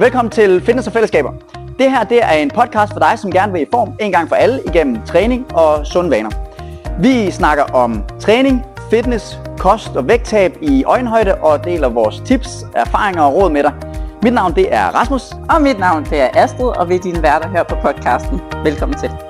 Velkommen 0.00 0.30
til 0.30 0.60
Fitness 0.60 0.86
og 0.86 0.92
Fællesskaber. 0.92 1.32
Det 1.78 1.90
her 1.90 2.04
det 2.04 2.22
er 2.22 2.32
en 2.32 2.50
podcast 2.50 2.92
for 2.92 3.00
dig, 3.00 3.18
som 3.18 3.30
gerne 3.30 3.52
vil 3.52 3.62
i 3.62 3.66
form 3.70 3.92
en 4.00 4.12
gang 4.12 4.28
for 4.28 4.36
alle 4.36 4.60
igennem 4.66 5.02
træning 5.02 5.54
og 5.54 5.86
sunde 5.86 6.10
vaner. 6.10 6.30
Vi 7.00 7.30
snakker 7.30 7.64
om 7.64 8.04
træning, 8.20 8.64
fitness, 8.90 9.38
kost 9.58 9.96
og 9.96 10.08
vægttab 10.08 10.56
i 10.62 10.84
øjenhøjde 10.84 11.34
og 11.34 11.64
deler 11.64 11.88
vores 11.88 12.22
tips, 12.24 12.64
erfaringer 12.74 13.22
og 13.22 13.34
råd 13.34 13.50
med 13.50 13.62
dig. 13.62 13.72
Mit 14.22 14.32
navn 14.32 14.54
det 14.54 14.74
er 14.74 14.86
Rasmus. 14.86 15.32
Og 15.50 15.62
mit 15.62 15.78
navn 15.78 16.04
det 16.04 16.20
er 16.20 16.28
Astrid, 16.34 16.66
og 16.66 16.88
vi 16.88 16.94
er 16.94 17.00
dine 17.00 17.22
værter 17.22 17.48
her 17.48 17.62
på 17.62 17.74
podcasten. 17.82 18.40
Velkommen 18.64 18.98
til. 18.98 19.27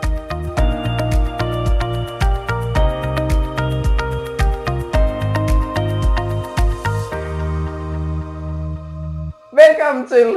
Til. 10.19 10.29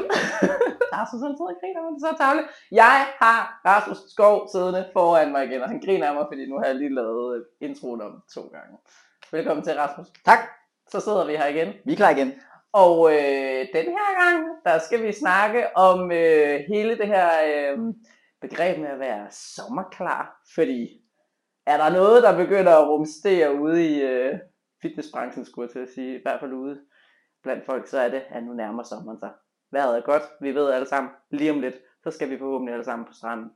Rasmus 0.96 1.22
han 1.26 1.34
sidder 1.38 1.54
og 1.56 1.60
griner, 1.62 1.82
men 1.86 1.94
det 1.94 2.02
så 2.02 2.14
tavle. 2.22 2.44
Jeg 2.72 2.98
har 3.24 3.40
Rasmus 3.66 4.00
Skov 4.14 4.36
siddende 4.52 4.84
foran 4.94 5.32
mig 5.32 5.42
igen, 5.46 5.62
og 5.62 5.70
han 5.70 5.82
griner 5.86 6.08
af 6.08 6.16
mig, 6.16 6.26
fordi 6.32 6.44
nu 6.50 6.56
har 6.60 6.66
jeg 6.66 6.76
lige 6.76 6.96
lavet 6.96 7.28
øh, 7.38 7.70
introen 7.70 8.02
om 8.02 8.14
to 8.36 8.42
gange. 8.56 8.78
Velkommen 9.32 9.64
til, 9.64 9.74
Rasmus. 9.74 10.08
Tak. 10.26 10.40
Så 10.92 11.00
sidder 11.00 11.26
vi 11.26 11.36
her 11.36 11.48
igen. 11.48 11.74
Vi 11.86 11.92
er 11.92 11.96
klar 11.96 12.10
igen. 12.10 12.32
Og 12.74 13.12
øh, 13.14 13.62
den 13.78 13.88
her 13.98 14.10
gang, 14.22 14.38
der 14.66 14.78
skal 14.78 15.04
vi 15.04 15.12
snakke 15.12 15.78
om 15.78 16.12
øh, 16.12 16.60
hele 16.68 16.98
det 16.98 17.08
her 17.08 17.30
øh, 17.50 17.78
begreb 18.42 18.80
med 18.80 18.90
at 18.90 19.00
være 19.00 19.28
sommerklar. 19.32 20.42
Fordi 20.56 21.02
er 21.66 21.78
der 21.78 21.90
noget, 21.90 22.24
der 22.24 22.44
begynder 22.44 22.74
at 22.76 22.88
rumstere 22.88 23.56
ude 23.62 23.90
i 23.92 24.02
øh, 24.02 24.34
fitnessbranchen, 24.82 25.46
skulle 25.46 25.66
jeg 25.66 25.72
til 25.72 25.80
at 25.80 25.94
sige, 25.96 26.18
i 26.18 26.22
hvert 26.24 26.40
fald 26.40 26.54
ude 26.54 26.80
blandt 27.44 27.66
folk, 27.66 27.88
så 27.88 28.00
er 28.00 28.10
det, 28.10 28.24
at 28.30 28.44
nu 28.44 28.54
nærmer 28.54 28.84
sommeren 28.84 29.20
sig. 29.20 29.32
Vejret 29.72 29.98
er 29.98 30.02
godt, 30.02 30.24
vi 30.42 30.56
ved 30.56 30.72
alle 30.72 30.88
sammen, 30.88 31.12
lige 31.32 31.52
om 31.52 31.60
lidt, 31.60 31.76
så 32.04 32.12
skal 32.12 32.30
vi 32.30 32.38
forhåbentlig 32.38 32.74
alle 32.74 32.86
sammen 32.86 33.06
på 33.08 33.14
stranden. 33.14 33.52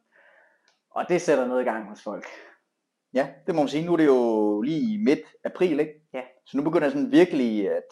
Og 0.92 1.06
det 1.10 1.22
sætter 1.22 1.48
noget 1.48 1.62
i 1.62 1.66
gang 1.66 1.90
hos 1.90 2.04
folk. 2.04 2.26
Ja, 3.14 3.28
det 3.48 3.56
må 3.56 3.62
man 3.62 3.68
sige. 3.70 3.86
Nu 3.86 3.94
er 3.94 3.98
det 3.98 4.06
jo 4.06 4.62
lige 4.62 5.04
midt 5.04 5.20
april, 5.46 5.80
ikke? 5.80 5.94
Ja. 6.14 6.22
Så 6.46 6.58
nu 6.58 6.64
begynder 6.64 6.90
sådan 6.90 7.12
virkelig 7.12 7.72
at 7.72 7.84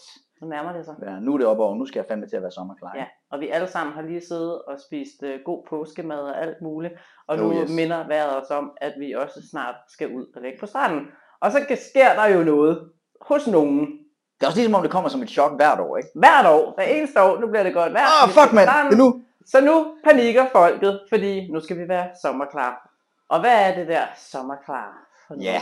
Nu 0.42 0.48
nærmer 0.48 0.74
det 0.74 0.86
sig. 0.86 0.96
være, 1.00 1.22
nu 1.22 1.34
er 1.34 1.38
det 1.38 1.48
op 1.48 1.60
over, 1.60 1.76
nu 1.76 1.86
skal 1.86 2.00
jeg 2.00 2.06
fandme 2.08 2.28
til 2.28 2.36
at 2.36 2.42
være 2.42 2.52
sommerklar. 2.52 2.94
Ja, 2.96 3.06
og 3.32 3.40
vi 3.40 3.48
alle 3.50 3.68
sammen 3.68 3.94
har 3.94 4.02
lige 4.02 4.22
siddet 4.22 4.62
og 4.62 4.80
spist 4.88 5.24
øh, 5.24 5.40
god 5.46 5.66
påskemad 5.70 6.20
og 6.20 6.42
alt 6.42 6.62
muligt. 6.62 6.94
Og 7.28 7.38
Oh, 7.38 7.42
nu 7.44 7.62
yes. 7.62 7.76
minder 7.76 8.08
vejret 8.08 8.42
os 8.44 8.50
om, 8.52 8.72
at 8.82 8.94
vi 9.00 9.12
også 9.12 9.48
snart 9.52 9.76
skal 9.88 10.16
ud 10.16 10.26
og 10.36 10.42
lægge 10.42 10.60
på 10.60 10.66
stranden. 10.66 11.08
Og 11.42 11.52
så 11.52 11.78
sker 11.92 12.14
der 12.14 12.26
jo 12.28 12.44
noget 12.44 12.92
hos 13.22 13.48
nogen. 13.48 14.00
Det 14.44 14.48
er 14.48 14.52
også 14.52 14.60
ligesom 14.60 14.76
om 14.76 14.82
det 14.82 14.92
kommer 14.92 15.10
som 15.10 15.22
et 15.22 15.30
chok 15.30 15.56
hvert 15.56 15.80
år, 15.80 15.98
ikke? 15.98 16.10
Hvert 16.16 16.46
år, 16.46 16.74
hver 16.76 16.84
eneste 16.84 17.22
år, 17.22 17.40
nu 17.40 17.48
bliver 17.48 17.64
det 17.64 17.74
godt 17.74 17.94
vejr. 17.94 18.06
Åh, 18.06 18.24
oh, 18.24 18.30
fuck 18.30 18.54
mand, 18.54 18.70
stranden. 18.70 18.92
det 18.92 19.00
er 19.00 19.04
nu. 19.04 19.22
Så 19.46 19.62
nu 19.62 19.96
panikker 20.04 20.46
folket, 20.52 21.02
fordi 21.10 21.52
nu 21.52 21.60
skal 21.60 21.78
vi 21.78 21.88
være 21.88 22.10
sommerklar. 22.22 22.90
Og 23.30 23.40
hvad 23.40 23.70
er 23.70 23.76
det 23.76 23.88
der 23.88 24.04
sommerklar? 24.18 25.08
Ja, 25.30 25.36
noget? 25.36 25.62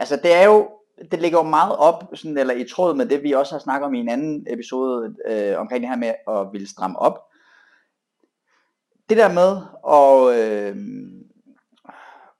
altså 0.00 0.16
det 0.16 0.34
er 0.34 0.44
jo, 0.44 0.68
det 1.10 1.20
ligger 1.20 1.38
jo 1.38 1.42
meget 1.42 1.76
op, 1.76 2.04
sådan, 2.14 2.38
eller 2.38 2.54
i 2.54 2.64
tråd 2.64 2.94
med 2.94 3.06
det, 3.06 3.22
vi 3.22 3.32
også 3.32 3.54
har 3.54 3.60
snakket 3.60 3.86
om 3.86 3.94
i 3.94 4.00
en 4.00 4.08
anden 4.08 4.46
episode, 4.50 5.14
øh, 5.26 5.58
omkring 5.58 5.80
det 5.80 5.90
her 5.90 5.96
med 5.96 6.14
at 6.28 6.52
ville 6.52 6.68
stramme 6.68 6.98
op. 6.98 7.18
Det 9.08 9.16
der 9.16 9.32
med 9.32 9.50
at, 9.98 10.40
øh, 10.40 10.76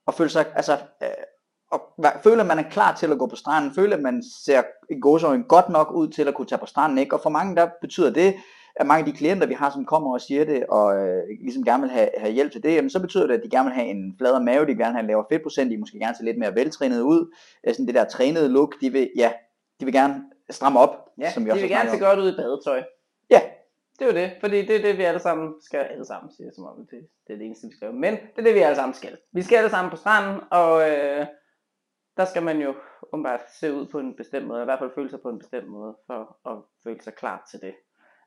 at 0.07 0.13
føle 0.13 0.29
sig, 0.29 0.45
altså, 0.55 0.77
øh, 1.03 1.09
være- 1.97 2.19
føle, 2.23 2.41
at 2.41 2.47
man 2.47 2.59
er 2.59 2.69
klar 2.69 2.95
til 2.95 3.11
at 3.11 3.17
gå 3.17 3.27
på 3.27 3.35
stranden, 3.35 3.73
føle, 3.75 3.95
at 3.95 4.01
man 4.01 4.23
ser 4.45 4.61
i 4.89 4.99
gåsøjne 4.99 5.43
godt 5.43 5.69
nok 5.69 5.91
ud 5.91 6.07
til 6.07 6.27
at 6.27 6.33
kunne 6.33 6.47
tage 6.47 6.59
på 6.59 6.65
stranden, 6.65 6.97
ikke? 6.97 7.15
Og 7.15 7.21
for 7.21 7.29
mange, 7.29 7.55
der 7.55 7.69
betyder 7.81 8.13
det, 8.13 8.33
at 8.75 8.87
mange 8.87 8.99
af 8.99 9.05
de 9.05 9.17
klienter, 9.17 9.47
vi 9.47 9.53
har, 9.53 9.69
som 9.69 9.85
kommer 9.85 10.13
og 10.13 10.21
siger 10.21 10.45
det, 10.45 10.65
og 10.69 10.95
øh, 10.97 11.23
ligesom 11.43 11.63
gerne 11.63 11.81
vil 11.83 11.91
have, 11.91 12.09
have 12.17 12.33
hjælp 12.33 12.51
til 12.51 12.63
det, 12.63 12.75
jamen, 12.75 12.89
så 12.89 12.99
betyder 12.99 13.27
det, 13.27 13.33
at 13.33 13.43
de 13.43 13.49
gerne 13.49 13.65
vil 13.65 13.73
have 13.75 13.87
en 13.87 14.15
fladere 14.17 14.43
mave, 14.43 14.61
de 14.61 14.65
vil 14.65 14.77
gerne 14.77 14.93
have 14.93 14.99
en 15.01 15.07
lavere 15.07 15.25
fedtprocent, 15.31 15.71
de 15.71 15.77
måske 15.77 15.99
gerne 15.99 16.15
se 16.17 16.23
lidt 16.23 16.37
mere 16.37 16.55
veltrænet 16.55 17.01
ud, 17.01 17.35
øh, 17.67 17.73
sådan 17.73 17.85
det 17.87 17.95
der 17.95 18.03
trænede 18.03 18.49
look, 18.49 18.75
de 18.81 18.89
vil, 18.91 19.09
ja, 19.15 19.31
de 19.79 19.85
vil 19.85 19.93
gerne 19.93 20.23
stramme 20.49 20.79
op, 20.79 20.97
Ja, 21.19 21.31
som 21.31 21.45
vi 21.45 21.49
de 21.49 21.53
også 21.53 21.61
vil 21.61 21.69
gerne 21.69 21.89
se 21.89 21.99
godt 21.99 22.19
ud 22.19 22.33
i 22.33 22.35
badetøj. 22.35 22.83
Ja, 23.29 23.41
Det 23.99 24.07
er 24.07 24.11
jo 24.11 24.17
det, 24.17 24.31
fordi 24.39 24.65
det 24.65 24.75
er 24.75 24.81
det, 24.81 24.97
vi 24.97 25.03
alle 25.03 25.19
sammen 25.19 25.53
skal, 25.61 25.79
alle 25.79 26.05
sammen 26.05 26.31
sige, 26.37 26.51
som 26.55 26.63
om 26.65 26.75
det, 26.91 26.99
det 27.27 27.33
er 27.33 27.37
det 27.37 27.45
eneste, 27.45 27.67
vi 27.67 27.73
skal. 27.75 27.93
Men 27.93 28.13
det 28.13 28.37
er 28.37 28.41
det, 28.43 28.53
vi 28.55 28.59
alle 28.59 28.75
sammen 28.75 28.93
skal. 28.93 29.17
Vi 29.33 29.41
skal 29.41 29.55
alle 29.57 29.69
sammen 29.69 29.91
på 29.91 29.97
stranden, 29.97 30.41
og 30.51 30.89
øh, 30.89 31.25
der 32.21 32.27
skal 32.27 32.43
man 32.43 32.61
jo 32.61 32.75
umiddelbart 33.13 33.41
se 33.59 33.73
ud 33.73 33.85
på 33.85 33.99
en 33.99 34.15
bestemt 34.15 34.47
måde, 34.47 34.61
i 34.61 34.65
hvert 34.65 34.79
fald 34.79 34.91
føle 34.95 35.09
sig 35.09 35.21
på 35.21 35.29
en 35.29 35.39
bestemt 35.39 35.67
måde, 35.67 35.97
for 36.07 36.49
at 36.49 36.57
føle 36.83 37.01
sig 37.01 37.13
klar 37.13 37.47
til 37.51 37.61
det. 37.61 37.73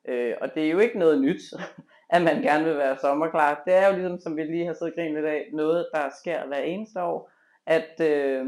Øh, 0.09 0.35
og 0.41 0.55
det 0.55 0.67
er 0.67 0.71
jo 0.71 0.79
ikke 0.79 0.99
noget 0.99 1.21
nyt, 1.21 1.43
at 2.15 2.23
man 2.23 2.43
gerne 2.43 2.65
vil 2.65 2.77
være 2.77 2.99
sommerklar. 2.99 3.63
Det 3.67 3.75
er 3.75 3.87
jo 3.87 3.95
ligesom, 3.95 4.21
som 4.21 4.37
vi 4.37 4.43
lige 4.43 4.67
har 4.67 4.75
siddet 4.75 4.95
og 4.99 5.05
lidt 5.05 5.27
af, 5.27 5.51
noget, 5.53 5.89
der 5.95 6.11
sker 6.21 6.47
hver 6.47 6.59
eneste 6.59 7.03
år, 7.03 7.31
at 7.67 8.01
øh, 8.01 8.47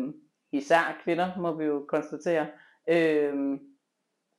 især 0.52 1.00
kvinder, 1.04 1.36
må 1.38 1.52
vi 1.52 1.64
jo 1.64 1.84
konstatere, 1.88 2.46
øh, 2.88 3.58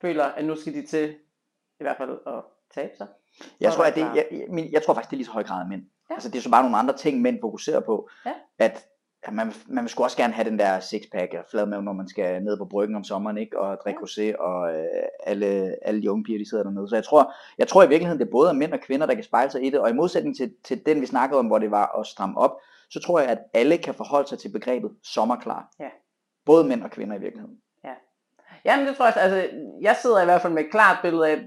føler, 0.01 0.23
at 0.23 0.45
nu 0.45 0.55
skal 0.55 0.73
de 0.73 0.85
til 0.85 1.15
i 1.79 1.83
hvert 1.83 1.97
fald 1.97 2.17
at 2.27 2.43
tabe 2.73 2.93
sig. 2.97 3.07
Jeg 3.59 3.71
tror, 3.73 3.83
at 3.83 3.95
det, 3.95 4.01
jeg, 4.01 4.27
jeg, 4.31 4.69
jeg 4.71 4.83
tror 4.83 4.93
faktisk, 4.93 5.09
det 5.09 5.15
er 5.15 5.17
lige 5.17 5.25
så 5.25 5.31
høj 5.31 5.43
grad 5.43 5.61
af 5.61 5.67
mænd. 5.67 5.83
Ja. 6.09 6.13
Altså, 6.15 6.29
det 6.29 6.37
er 6.37 6.41
så 6.41 6.51
bare 6.51 6.63
nogle 6.63 6.77
andre 6.77 6.97
ting, 6.97 7.21
mænd 7.21 7.39
fokuserer 7.41 7.79
på. 7.79 8.09
Ja. 8.25 8.33
At, 8.59 8.87
at 9.23 9.33
man, 9.33 9.53
man 9.67 9.83
vil 9.83 9.89
sgu 9.89 10.03
også 10.03 10.17
gerne 10.17 10.33
have 10.33 10.49
den 10.49 10.59
der 10.59 10.79
sixpack 10.79 11.33
og 11.33 11.45
fladmave, 11.51 11.83
når 11.83 11.93
man 11.93 12.07
skal 12.07 12.43
ned 12.43 12.57
på 12.57 12.65
bryggen 12.65 12.95
om 12.95 13.03
sommeren, 13.03 13.37
ikke? 13.37 13.59
Og 13.59 13.77
drikke 13.83 13.99
rosé, 13.99 14.41
og 14.41 14.73
øh, 14.73 14.85
alle, 15.23 15.75
alle 15.81 16.01
de 16.01 16.11
unge 16.11 16.23
piger, 16.23 16.39
de 16.39 16.49
sidder 16.49 16.63
dernede. 16.63 16.89
Så 16.89 16.95
jeg 16.95 17.03
tror, 17.03 17.33
jeg 17.57 17.67
tror 17.67 17.83
i 17.83 17.89
virkeligheden, 17.89 18.19
det 18.19 18.27
er 18.27 18.31
både 18.31 18.53
mænd 18.53 18.73
og 18.73 18.79
kvinder, 18.79 19.05
der 19.05 19.13
kan 19.13 19.23
spejle 19.23 19.51
sig 19.51 19.63
i 19.63 19.69
det. 19.69 19.79
Og 19.79 19.89
i 19.89 19.93
modsætning 19.93 20.37
til, 20.37 20.53
til 20.63 20.85
den, 20.85 21.01
vi 21.01 21.05
snakkede 21.05 21.39
om, 21.39 21.47
hvor 21.47 21.59
det 21.59 21.71
var 21.71 21.99
at 21.99 22.07
stramme 22.07 22.37
op, 22.37 22.51
så 22.89 22.99
tror 22.99 23.19
jeg, 23.19 23.29
at 23.29 23.39
alle 23.53 23.77
kan 23.77 23.93
forholde 23.93 24.29
sig 24.29 24.39
til 24.39 24.51
begrebet 24.51 24.91
sommerklar. 25.03 25.69
Ja. 25.79 25.89
Både 26.45 26.63
mænd 26.63 26.83
og 26.83 26.91
kvinder 26.91 27.15
i 27.15 27.19
virkeligheden. 27.19 27.57
Jamen 28.65 28.87
det 28.87 28.97
tror 28.97 29.05
jeg, 29.05 29.13
altså 29.17 29.49
jeg 29.81 29.95
sidder 30.01 30.21
i 30.21 30.25
hvert 30.25 30.41
fald 30.41 30.53
med 30.53 30.63
et 30.63 30.71
klart 30.71 30.97
billede 31.01 31.29
af, 31.29 31.37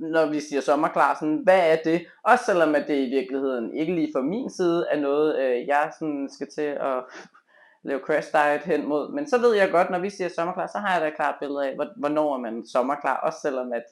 når 0.00 0.26
vi 0.30 0.40
siger 0.40 0.60
sommerklar, 0.60 1.14
sådan, 1.20 1.40
hvad 1.44 1.72
er 1.72 1.76
det? 1.84 2.06
Også 2.22 2.44
selvom 2.44 2.74
at 2.74 2.84
det 2.88 2.96
i 3.06 3.10
virkeligheden 3.10 3.74
ikke 3.76 3.94
lige 3.94 4.12
fra 4.14 4.22
min 4.22 4.50
side 4.50 4.86
er 4.90 5.00
noget, 5.00 5.38
øh, 5.38 5.66
jeg 5.66 5.92
sådan 5.98 6.28
skal 6.32 6.48
til 6.54 6.62
at 6.62 7.04
lave 7.88 8.00
crash 8.00 8.32
diet 8.32 8.60
hen 8.60 8.86
mod. 8.88 9.12
Men 9.12 9.26
så 9.28 9.38
ved 9.38 9.54
jeg 9.54 9.70
godt, 9.70 9.90
når 9.90 9.98
vi 9.98 10.10
siger 10.10 10.28
sommerklar, 10.28 10.66
så 10.66 10.78
har 10.78 10.92
jeg 10.92 11.00
da 11.02 11.08
et 11.08 11.14
klart 11.16 11.34
billede 11.40 11.68
af, 11.68 11.74
hvor- 11.74 11.92
hvornår 11.98 12.34
er 12.34 12.38
man 12.38 12.66
sommerklar. 12.66 13.16
Også 13.16 13.38
selvom 13.42 13.72
at 13.72 13.84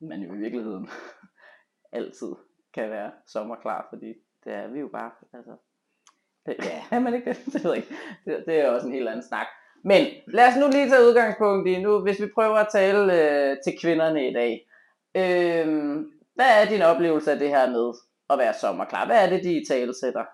man 0.00 0.20
jo 0.20 0.34
i 0.34 0.36
virkeligheden 0.38 0.90
altid 1.92 2.32
kan 2.74 2.90
være 2.90 3.10
sommerklar, 3.26 3.86
fordi 3.90 4.14
det 4.44 4.52
er 4.52 4.68
vi 4.68 4.80
jo 4.80 4.88
bare. 4.92 5.10
Altså, 5.34 5.52
det, 6.46 6.56
Ja. 6.64 6.82
er 6.96 6.98
man 7.00 7.14
ikke 7.14 7.30
det? 7.30 7.38
Det 7.52 7.64
ved 7.64 7.70
jeg 7.70 7.76
ikke. 7.76 7.94
Det, 8.24 8.44
det 8.46 8.60
er 8.60 8.70
også 8.70 8.86
en 8.86 8.92
helt 8.92 9.08
anden 9.08 9.22
snak. 9.28 9.46
Men 9.84 10.06
lad 10.26 10.48
os 10.48 10.56
nu 10.60 10.66
lige 10.72 10.88
tage 10.90 11.06
udgangspunkt 11.08 11.68
i 11.68 11.82
nu, 11.82 11.98
hvis 12.00 12.20
vi 12.22 12.26
prøver 12.34 12.56
at 12.56 12.68
tale 12.72 13.00
øh, 13.12 13.56
til 13.64 13.78
kvinderne 13.80 14.28
i 14.30 14.32
dag. 14.32 14.68
Øh, 15.16 15.96
hvad 16.34 16.62
er 16.62 16.64
din 16.68 16.82
oplevelse 16.82 17.32
af 17.32 17.38
det 17.38 17.48
her 17.48 17.70
med 17.70 17.92
at 18.30 18.38
være 18.38 18.54
sommerklar? 18.60 19.06
Hvad 19.06 19.24
er 19.24 19.28
det, 19.30 19.44
de 19.44 19.52
i 19.52 19.64
tale 19.68 19.94
sætter? 20.00 20.24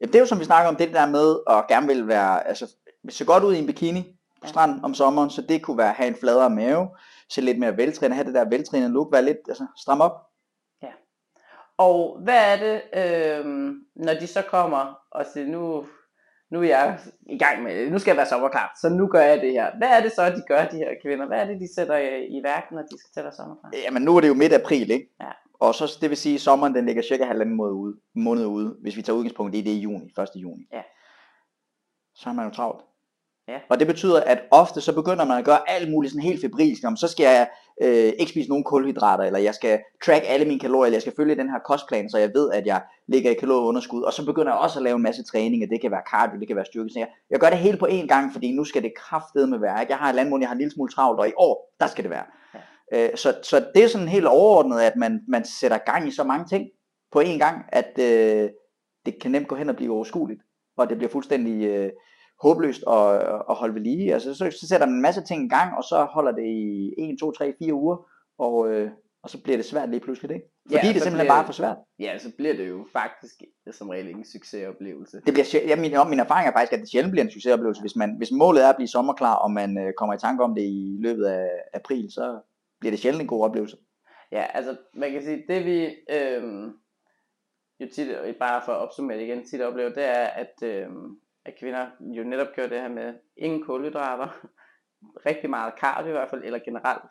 Ja, 0.00 0.06
det 0.06 0.14
er 0.14 0.20
jo 0.20 0.26
som 0.26 0.40
vi 0.40 0.44
snakker 0.44 0.68
om, 0.68 0.76
det 0.76 0.92
der 0.92 1.06
med 1.06 1.36
at 1.50 1.66
gerne 1.68 1.86
vil 1.86 2.08
være, 2.08 2.46
altså 2.46 2.76
se 3.08 3.24
godt 3.24 3.44
ud 3.44 3.54
i 3.54 3.58
en 3.58 3.66
bikini 3.66 4.02
på 4.02 4.08
Ja. 4.42 4.48
stranden 4.48 4.84
om 4.84 4.94
sommeren, 4.94 5.30
så 5.30 5.42
det 5.42 5.62
kunne 5.62 5.78
være 5.78 5.88
at 5.88 5.94
have 5.94 6.08
en 6.08 6.16
fladere 6.20 6.50
mave, 6.50 6.88
se 7.30 7.40
lidt 7.40 7.58
mere 7.58 7.76
veltrænet, 7.76 8.14
have 8.16 8.26
det 8.26 8.34
der 8.34 8.48
veltrænede 8.48 8.92
look, 8.92 9.12
være 9.12 9.24
lidt, 9.24 9.38
altså 9.48 9.66
stram 9.76 10.00
op. 10.00 10.12
Og 11.78 12.20
hvad 12.24 12.52
er 12.52 12.56
det, 12.56 12.82
øh, 12.94 13.44
når 13.96 14.14
de 14.14 14.26
så 14.26 14.42
kommer 14.42 14.98
og 15.10 15.26
siger, 15.32 15.46
nu, 15.46 15.86
nu 16.50 16.58
er 16.58 16.64
jeg 16.64 16.98
i 17.30 17.38
gang 17.38 17.62
med 17.62 17.90
nu 17.90 17.98
skal 17.98 18.10
jeg 18.10 18.16
være 18.16 18.26
sommerklar, 18.26 18.72
så 18.80 18.88
nu 18.88 19.06
gør 19.06 19.20
jeg 19.20 19.40
det 19.40 19.52
her. 19.52 19.70
Hvad 19.78 19.88
er 19.88 20.00
det 20.00 20.12
så, 20.12 20.30
de 20.30 20.42
gør, 20.48 20.64
de 20.64 20.76
her 20.76 20.90
kvinder? 21.02 21.26
Hvad 21.26 21.38
er 21.38 21.44
det, 21.44 21.60
de 21.60 21.74
sætter 21.74 21.96
i, 21.96 22.26
i 22.26 22.42
værk, 22.42 22.64
når 22.72 22.82
de 22.82 22.98
skal 22.98 23.10
til 23.12 23.20
at 23.20 23.24
være 23.24 23.32
sommerklar? 23.32 23.70
Jamen 23.84 24.02
nu 24.02 24.16
er 24.16 24.20
det 24.20 24.28
jo 24.28 24.34
midt 24.34 24.52
april, 24.52 24.90
ikke? 24.90 25.08
Ja. 25.20 25.30
Og 25.60 25.74
så 25.74 25.98
det 26.00 26.10
vil 26.10 26.16
sige, 26.16 26.34
at 26.34 26.40
sommeren 26.40 26.74
den 26.74 26.86
ligger 26.86 27.02
cirka 27.02 27.24
halvanden 27.24 27.56
måned 27.56 27.74
ude, 27.74 27.96
måned 28.14 28.46
ude, 28.46 28.76
hvis 28.82 28.96
vi 28.96 29.02
tager 29.02 29.16
udgangspunkt 29.16 29.54
i 29.54 29.60
det 29.60 29.70
i 29.70 29.80
juni, 29.80 30.04
1. 30.18 30.28
juni. 30.36 30.66
Ja. 30.72 30.82
Så 32.14 32.24
har 32.24 32.32
man 32.32 32.44
jo 32.44 32.54
travlt. 32.54 32.84
Ja. 33.48 33.58
Og 33.70 33.78
det 33.78 33.86
betyder, 33.86 34.20
at 34.20 34.40
ofte 34.50 34.80
så 34.80 34.94
begynder 34.94 35.24
man 35.24 35.38
at 35.38 35.44
gøre 35.44 35.70
alt 35.70 35.90
muligt 35.90 36.12
sådan 36.12 36.22
helt 36.22 36.40
febrilsk. 36.40 36.84
Om 36.84 36.96
så 36.96 37.08
skal 37.08 37.24
jeg 37.24 37.48
øh, 37.82 38.12
ikke 38.18 38.30
spise 38.30 38.48
nogen 38.48 38.64
kulhydrater, 38.64 39.24
eller 39.24 39.38
jeg 39.38 39.54
skal 39.54 39.80
track 40.04 40.24
alle 40.26 40.46
mine 40.46 40.60
kalorier, 40.60 40.86
eller 40.86 40.96
jeg 40.96 41.02
skal 41.02 41.16
følge 41.16 41.36
den 41.36 41.50
her 41.50 41.58
kostplan, 41.58 42.10
så 42.10 42.18
jeg 42.18 42.30
ved, 42.34 42.50
at 42.52 42.66
jeg 42.66 42.82
ligger 43.08 43.30
i 43.30 43.34
kalorieunderskud. 43.34 44.02
Og 44.02 44.12
så 44.12 44.26
begynder 44.26 44.52
jeg 44.52 44.60
også 44.60 44.78
at 44.78 44.82
lave 44.82 44.96
en 44.96 45.02
masse 45.02 45.24
træning, 45.24 45.62
og 45.62 45.68
det 45.70 45.80
kan 45.80 45.90
være 45.90 46.02
cardio, 46.10 46.40
det 46.40 46.46
kan 46.46 46.56
være 46.56 46.64
styrketræning. 46.64 47.10
Jeg 47.30 47.40
gør 47.40 47.50
det 47.50 47.58
hele 47.58 47.78
på 47.78 47.86
én 47.86 48.06
gang, 48.06 48.32
fordi 48.32 48.52
nu 48.52 48.64
skal 48.64 48.82
det 48.82 48.92
kraftedeme 48.96 49.60
være. 49.60 49.80
Ikke? 49.80 49.92
Jeg 49.92 49.98
har 49.98 50.12
et 50.12 50.30
måned, 50.30 50.42
jeg 50.42 50.48
har 50.48 50.54
en 50.54 50.58
lille 50.58 50.72
smule 50.72 50.92
travlt, 50.92 51.20
og 51.20 51.28
i 51.28 51.32
år, 51.36 51.74
der 51.80 51.86
skal 51.86 52.04
det 52.04 52.10
være. 52.10 52.24
Øh, 52.92 53.16
så, 53.16 53.34
så 53.42 53.64
det 53.74 53.84
er 53.84 53.88
sådan 53.88 54.08
helt 54.08 54.26
overordnet, 54.26 54.80
at 54.80 54.96
man, 54.96 55.20
man 55.28 55.44
sætter 55.44 55.78
gang 55.78 56.08
i 56.08 56.10
så 56.10 56.24
mange 56.24 56.46
ting 56.46 56.66
på 57.12 57.20
én 57.20 57.38
gang, 57.38 57.64
at 57.68 57.98
øh, 57.98 58.50
det 59.06 59.22
kan 59.22 59.30
nemt 59.30 59.48
gå 59.48 59.54
hen 59.54 59.68
og 59.68 59.76
blive 59.76 59.92
overskueligt, 59.92 60.40
og 60.76 60.88
det 60.88 60.98
bliver 60.98 61.10
fuldstændig 61.10 61.66
øh, 61.66 61.90
håbløst 62.42 62.82
at, 62.88 63.20
at 63.50 63.54
holde 63.54 63.74
ved 63.74 63.82
lige. 63.82 64.14
Altså, 64.14 64.34
så, 64.34 64.50
så 64.60 64.68
sætter 64.68 64.86
man 64.86 64.94
en 64.94 65.02
masse 65.02 65.22
ting 65.24 65.44
i 65.44 65.48
gang, 65.48 65.76
og 65.76 65.84
så 65.84 66.06
holder 66.10 66.32
det 66.32 66.46
i 66.46 66.94
1, 66.98 67.18
2, 67.20 67.32
3, 67.32 67.54
4 67.58 67.74
uger, 67.74 68.10
og, 68.38 68.70
øh, 68.70 68.90
og 69.22 69.30
så 69.30 69.42
bliver 69.42 69.56
det 69.56 69.66
svært 69.66 69.90
lige 69.90 70.00
pludselig, 70.00 70.34
ikke? 70.34 70.46
Fordi 70.66 70.86
Ja, 70.86 70.92
det 70.92 71.00
så 71.00 71.04
simpelthen 71.04 71.28
bare 71.28 71.42
er 71.42 71.46
for 71.46 71.52
svært. 71.52 71.76
Ja, 71.98 72.18
så 72.18 72.30
bliver 72.36 72.54
det 72.54 72.68
jo 72.68 72.86
faktisk 72.92 73.34
som 73.72 73.88
regel 73.88 74.06
ikke 74.06 74.18
en 74.18 74.24
succesoplevelse. 74.24 75.20
Det 75.26 75.34
bliver, 75.34 75.60
ja, 75.66 75.76
min, 75.76 75.92
min 76.10 76.20
erfaring 76.20 76.48
er 76.48 76.52
faktisk, 76.52 76.72
at 76.72 76.80
det 76.80 76.90
sjældent 76.90 77.12
bliver 77.12 77.24
en 77.24 77.30
succesoplevelse. 77.30 77.80
Hvis, 77.80 77.96
man, 77.96 78.14
hvis 78.16 78.32
målet 78.32 78.64
er 78.64 78.68
at 78.68 78.76
blive 78.76 78.88
sommerklar, 78.88 79.34
og 79.34 79.50
man 79.50 79.78
øh, 79.78 79.92
kommer 79.98 80.14
i 80.14 80.18
tanke 80.18 80.44
om 80.44 80.54
det 80.54 80.62
i 80.62 80.96
løbet 81.00 81.24
af 81.24 81.48
april, 81.74 82.10
så 82.10 82.40
bliver 82.80 82.90
det 82.90 83.00
sjældent 83.00 83.22
en 83.22 83.28
god 83.28 83.44
oplevelse. 83.44 83.76
Ja, 84.32 84.46
altså 84.54 84.76
man 84.94 85.12
kan 85.12 85.22
sige, 85.22 85.44
det 85.48 85.64
vi 85.64 85.96
øhm, 86.10 86.72
jo 87.80 87.86
tit, 87.94 88.08
bare 88.38 88.62
for 88.64 88.72
at 88.72 88.78
opsummere 88.78 89.18
det 89.18 89.24
igen, 89.24 89.46
tit 89.46 89.60
oplever, 89.60 89.88
det 89.88 90.04
er, 90.04 90.26
at, 90.26 90.62
øhm, 90.62 91.16
at 91.46 91.58
kvinder 91.58 91.86
jo 92.00 92.24
netop 92.24 92.46
gør 92.56 92.66
det 92.66 92.80
her 92.80 92.88
med 92.88 93.14
ingen 93.36 93.62
kulhydrater, 93.62 94.46
rigtig 95.26 95.50
meget 95.50 95.74
cardio 95.80 96.08
i 96.08 96.12
hvert 96.12 96.30
fald, 96.30 96.44
eller 96.44 96.58
generelt 96.58 97.02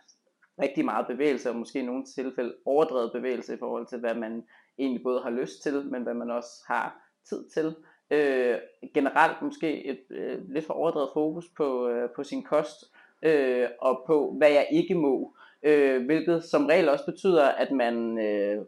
rigtig 0.61 0.85
meget 0.85 1.07
bevægelse, 1.07 1.49
og 1.49 1.55
måske 1.55 1.79
i 1.79 1.85
nogle 1.85 2.05
tilfælde 2.15 2.55
overdrevet 2.65 3.11
bevægelse 3.13 3.53
i 3.53 3.59
forhold 3.59 3.87
til, 3.87 3.99
hvad 3.99 4.15
man 4.15 4.43
egentlig 4.77 5.03
både 5.03 5.21
har 5.21 5.29
lyst 5.29 5.63
til, 5.63 5.85
men 5.85 6.03
hvad 6.03 6.13
man 6.13 6.31
også 6.31 6.63
har 6.67 7.01
tid 7.29 7.49
til. 7.49 7.75
Øh, 8.11 8.57
generelt 8.93 9.41
måske 9.41 9.85
et 9.85 10.03
øh, 10.09 10.49
lidt 10.49 10.65
for 10.65 10.73
overdrevet 10.73 11.09
fokus 11.13 11.45
på, 11.57 11.89
øh, 11.89 12.09
på 12.15 12.23
sin 12.23 12.43
kost, 12.43 12.95
øh, 13.23 13.67
og 13.79 14.03
på 14.07 14.35
hvad 14.37 14.51
jeg 14.51 14.67
ikke 14.71 14.95
må, 14.95 15.35
øh, 15.63 16.05
hvilket 16.05 16.43
som 16.43 16.65
regel 16.65 16.89
også 16.89 17.05
betyder, 17.05 17.47
at 17.47 17.71
man, 17.71 18.19
øh, 18.19 18.65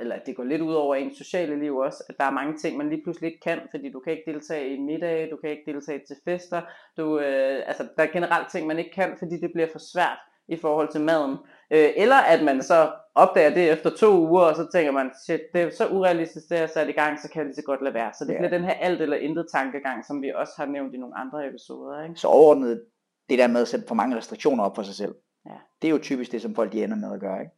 eller 0.00 0.18
det 0.26 0.36
går 0.36 0.44
lidt 0.44 0.62
ud 0.62 0.74
over 0.74 0.94
ens 0.94 1.16
sociale 1.16 1.58
liv 1.60 1.76
også, 1.76 2.04
at 2.08 2.14
der 2.18 2.24
er 2.24 2.30
mange 2.30 2.58
ting, 2.58 2.76
man 2.76 2.88
lige 2.88 3.02
pludselig 3.04 3.26
ikke 3.28 3.40
kan, 3.40 3.60
fordi 3.70 3.92
du 3.92 4.00
kan 4.00 4.12
ikke 4.12 4.32
deltage 4.32 4.74
i 4.76 4.78
middag, 4.80 5.28
du 5.30 5.36
kan 5.36 5.50
ikke 5.50 5.72
deltage 5.72 6.00
til 6.06 6.16
fester, 6.24 6.60
du, 6.96 7.18
øh, 7.18 7.62
altså 7.66 7.88
der 7.96 8.02
er 8.02 8.12
generelt 8.12 8.50
ting, 8.50 8.66
man 8.66 8.78
ikke 8.78 8.90
kan, 8.94 9.14
fordi 9.18 9.40
det 9.40 9.50
bliver 9.54 9.68
for 9.72 9.78
svært 9.78 10.18
i 10.48 10.56
forhold 10.56 10.88
til 10.88 11.00
maden. 11.00 11.36
Øh, 11.70 11.88
eller 11.96 12.16
at 12.16 12.44
man 12.44 12.62
så 12.62 12.92
opdager 13.14 13.54
det 13.54 13.70
efter 13.72 13.90
to 13.90 14.28
uger, 14.28 14.42
og 14.42 14.56
så 14.56 14.68
tænker 14.72 14.92
man, 14.92 15.10
shit, 15.24 15.40
det 15.54 15.62
er 15.62 15.70
så 15.70 15.86
urealistisk, 15.88 16.48
det 16.48 16.58
jeg 16.58 16.70
sat 16.70 16.88
i 16.88 16.92
gang, 16.92 17.20
så 17.20 17.30
kan 17.30 17.38
jeg 17.40 17.46
lige 17.46 17.54
så 17.56 17.62
godt 17.62 17.82
lade 17.82 17.94
være. 17.94 18.12
Så 18.18 18.24
det 18.24 18.32
Ja. 18.32 18.38
bliver 18.38 18.50
den 18.50 18.64
her 18.64 18.72
alt 18.74 19.00
eller 19.02 19.16
intet 19.16 19.46
tankegang, 19.52 20.04
som 20.06 20.22
vi 20.22 20.32
også 20.34 20.52
har 20.56 20.66
nævnt 20.66 20.94
i 20.94 20.98
nogle 20.98 21.16
andre 21.18 21.46
episoder. 21.48 22.02
Ikke? 22.02 22.16
Så 22.16 22.28
overordnet, 22.28 22.84
det 23.28 23.38
der 23.38 23.46
med 23.48 23.60
at 23.62 23.68
sætte 23.68 23.84
for 23.88 23.94
mange 23.94 24.16
restriktioner 24.16 24.64
op 24.64 24.74
for 24.76 24.82
sig 24.82 24.94
selv, 24.94 25.14
Ja. 25.46 25.54
det 25.82 25.88
er 25.88 25.92
jo 25.92 25.98
typisk 25.98 26.32
det, 26.32 26.42
som 26.42 26.54
folk 26.54 26.72
de 26.72 26.84
ender 26.84 26.96
med 26.96 27.12
at 27.14 27.20
gøre. 27.20 27.40
Ikke? 27.40 27.52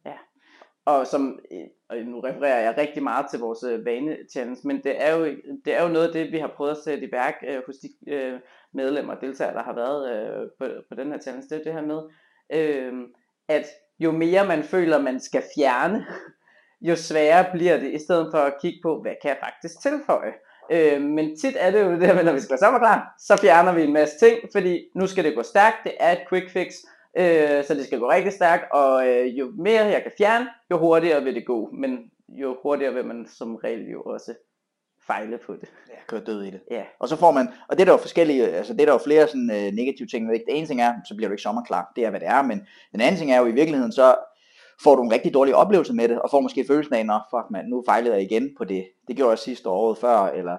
Og 0.87 1.07
som, 1.07 1.39
og 1.89 1.97
nu 1.97 2.19
refererer 2.19 2.59
jeg 2.59 2.77
rigtig 2.77 3.03
meget 3.03 3.25
til 3.29 3.39
vores 3.39 3.63
øh, 3.63 3.85
men 4.63 4.83
det 4.83 5.03
er, 5.03 5.15
jo, 5.15 5.25
det 5.65 5.73
er 5.73 5.83
jo 5.83 5.89
noget 5.89 6.07
af 6.07 6.13
det, 6.13 6.31
vi 6.31 6.37
har 6.37 6.53
prøvet 6.55 6.71
at 6.71 6.77
sætte 6.83 7.07
i 7.07 7.11
værk 7.11 7.35
øh, 7.47 7.61
hos 7.65 7.75
de 7.75 8.13
øh, 8.13 8.39
medlemmer 8.73 9.15
og 9.15 9.21
deltagere, 9.21 9.53
der 9.53 9.63
har 9.63 9.75
været 9.75 10.01
øh, 10.13 10.47
på, 10.59 10.65
på 10.89 10.95
den 10.95 11.11
her 11.11 11.19
challenge. 11.19 11.49
Det 11.49 11.59
er 11.59 11.63
det 11.63 11.73
her 11.73 11.85
med, 11.85 12.01
øh, 12.53 12.93
at 13.47 13.65
jo 13.99 14.11
mere 14.11 14.47
man 14.47 14.63
føler, 14.63 15.01
man 15.01 15.19
skal 15.19 15.43
fjerne, 15.55 16.05
jo 16.81 16.95
sværere 16.95 17.51
bliver 17.51 17.79
det, 17.79 17.93
i 17.93 17.99
stedet 17.99 18.27
for 18.31 18.37
at 18.37 18.53
kigge 18.61 18.79
på, 18.83 19.01
hvad 19.01 19.13
kan 19.21 19.29
jeg 19.29 19.37
faktisk 19.43 19.81
tilføje. 19.81 20.33
Øh, 20.71 21.01
men 21.01 21.37
tit 21.39 21.55
er 21.59 21.71
det 21.71 21.81
jo 21.81 21.91
det 21.91 22.07
her 22.07 22.15
med, 22.15 22.23
når 22.23 22.33
vi 22.33 22.39
skal 22.39 22.53
være 22.53 22.65
sommerklar, 22.65 23.13
så 23.19 23.37
fjerner 23.37 23.73
vi 23.73 23.83
en 23.83 23.93
masse 23.93 24.19
ting, 24.19 24.39
fordi 24.51 24.83
nu 24.95 25.07
skal 25.07 25.23
det 25.23 25.35
gå 25.35 25.43
stærkt, 25.43 25.77
det 25.83 25.93
er 25.99 26.11
et 26.11 26.27
quick 26.29 26.49
fix, 26.49 26.73
øh, 27.17 27.63
så 27.63 27.73
det 27.73 27.85
skal 27.85 27.99
gå 27.99 28.09
rigtig 28.09 28.33
stærkt, 28.33 28.71
og 28.71 29.07
øh, 29.07 29.39
jo 29.39 29.51
mere 29.57 29.85
jeg 29.85 30.03
kan 30.03 30.11
fjerne, 30.17 30.47
jo 30.71 30.77
hurtigere 30.77 31.23
vil 31.23 31.35
det 31.35 31.45
gå, 31.45 31.69
men 31.73 32.11
jo 32.29 32.57
hurtigere 32.63 32.93
vil 32.93 33.05
man 33.05 33.27
som 33.27 33.55
regel 33.55 33.89
jo 33.91 34.01
også 34.01 34.33
fejle 35.07 35.37
på 35.37 35.53
det. 35.53 35.69
Ja, 35.89 35.95
køre 36.07 36.21
død 36.21 36.43
i 36.43 36.51
det. 36.51 36.61
Ja, 36.71 36.83
Og 36.99 37.09
så 37.09 37.15
får 37.15 37.31
man, 37.31 37.47
og 37.67 37.77
det 37.77 37.81
er 37.81 37.85
der 37.85 37.91
jo 37.91 37.97
forskellige, 37.97 38.47
altså 38.47 38.73
det 38.73 38.81
er 38.81 38.85
der 38.85 38.93
jo 38.93 38.97
flere 38.97 39.27
sådan 39.27 39.51
øh, 39.51 39.73
negative 39.73 40.07
ting? 40.07 40.29
Det 40.29 40.43
ene 40.47 40.67
ting 40.67 40.81
er, 40.81 40.93
så 41.07 41.15
bliver 41.15 41.29
du 41.29 41.33
ikke 41.33 41.41
sommerklar, 41.41 41.91
det 41.95 42.05
er 42.05 42.09
hvad 42.09 42.19
det 42.19 42.27
er, 42.27 42.41
men 42.41 42.67
den 42.91 43.01
anden 43.01 43.17
ting 43.17 43.31
er 43.31 43.39
jo 43.39 43.45
i 43.45 43.51
virkeligheden, 43.51 43.91
så 43.91 44.15
får 44.83 44.95
du 44.95 45.03
en 45.03 45.11
rigtig 45.11 45.33
dårlig 45.33 45.55
oplevelse 45.55 45.93
med 45.93 46.07
det, 46.07 46.21
og 46.21 46.29
får 46.31 46.39
måske 46.41 46.65
følelsen 46.67 46.95
af, 46.95 46.99
at 46.99 47.21
fuck 47.31 47.51
man, 47.51 47.65
nu 47.65 47.83
fejlede 47.87 48.13
jeg 48.13 48.23
igen 48.23 48.55
på 48.57 48.63
det. 48.63 48.87
Det 49.07 49.15
gjorde 49.15 49.29
jeg 49.29 49.39
sidste 49.39 49.69
år, 49.69 49.77
året 49.77 49.97
før, 49.97 50.17
eller 50.27 50.57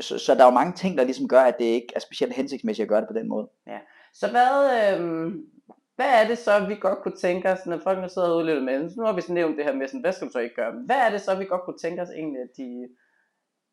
så, 0.00 0.18
så 0.18 0.34
der 0.34 0.40
er 0.40 0.44
jo 0.44 0.50
mange 0.50 0.72
ting, 0.72 0.98
der 0.98 1.04
ligesom 1.04 1.28
gør, 1.28 1.40
at 1.40 1.58
det 1.58 1.64
ikke 1.64 1.92
er 1.96 2.00
specielt 2.00 2.34
hensigtsmæssigt 2.34 2.84
at 2.84 2.88
gøre 2.88 3.00
det 3.00 3.08
på 3.08 3.18
den 3.18 3.28
måde. 3.28 3.48
Så 4.14 4.30
hvad, 4.30 4.54
øh, 5.00 5.32
hvad 5.96 6.06
er 6.06 6.28
det 6.28 6.38
så, 6.38 6.66
vi 6.68 6.74
godt 6.80 6.98
kunne 7.02 7.16
tænke 7.16 7.52
os, 7.52 7.66
når 7.66 7.78
folk 7.78 7.98
nu 8.02 8.08
sidder 8.08 8.28
og 8.28 8.36
udlever 8.36 8.60
med, 8.62 8.90
nu 8.96 9.04
har 9.04 9.12
vi 9.12 9.20
så 9.20 9.32
nævnt 9.32 9.56
det 9.56 9.64
her 9.64 9.74
med, 9.74 9.88
sådan, 9.88 10.00
hvad 10.00 10.12
skal 10.12 10.26
du 10.26 10.32
så 10.32 10.38
ikke 10.38 10.54
gøre? 10.54 10.72
Hvad 10.86 10.96
er 10.96 11.10
det 11.10 11.20
så, 11.20 11.34
vi 11.34 11.44
godt 11.44 11.62
kunne 11.64 11.78
tænke 11.78 12.02
os 12.02 12.08
egentlig, 12.10 12.40
at 12.42 12.48
de, 12.56 12.88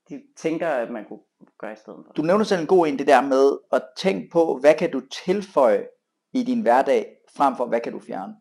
de 0.10 0.22
tænker, 0.38 0.68
at 0.70 0.90
man 0.92 1.06
kunne 1.06 1.20
gøre 1.60 1.74
i 1.74 1.76
stedet 1.76 2.00
for? 2.06 2.14
Du 2.14 2.22
nævner 2.22 2.44
selv 2.44 2.62
en 2.62 2.68
god 2.68 2.88
en, 2.88 3.00
det 3.00 3.08
der 3.08 3.22
med 3.22 3.58
at 3.72 3.82
tænke 3.98 4.30
på, 4.32 4.58
hvad 4.62 4.74
kan 4.74 4.92
du 4.92 5.02
tilføje 5.26 5.86
i 6.34 6.44
din 6.44 6.62
hverdag, 6.62 7.18
frem 7.38 7.56
for 7.56 7.66
hvad 7.66 7.80
kan 7.80 7.92
du 7.92 8.00
fjerne. 8.00 8.36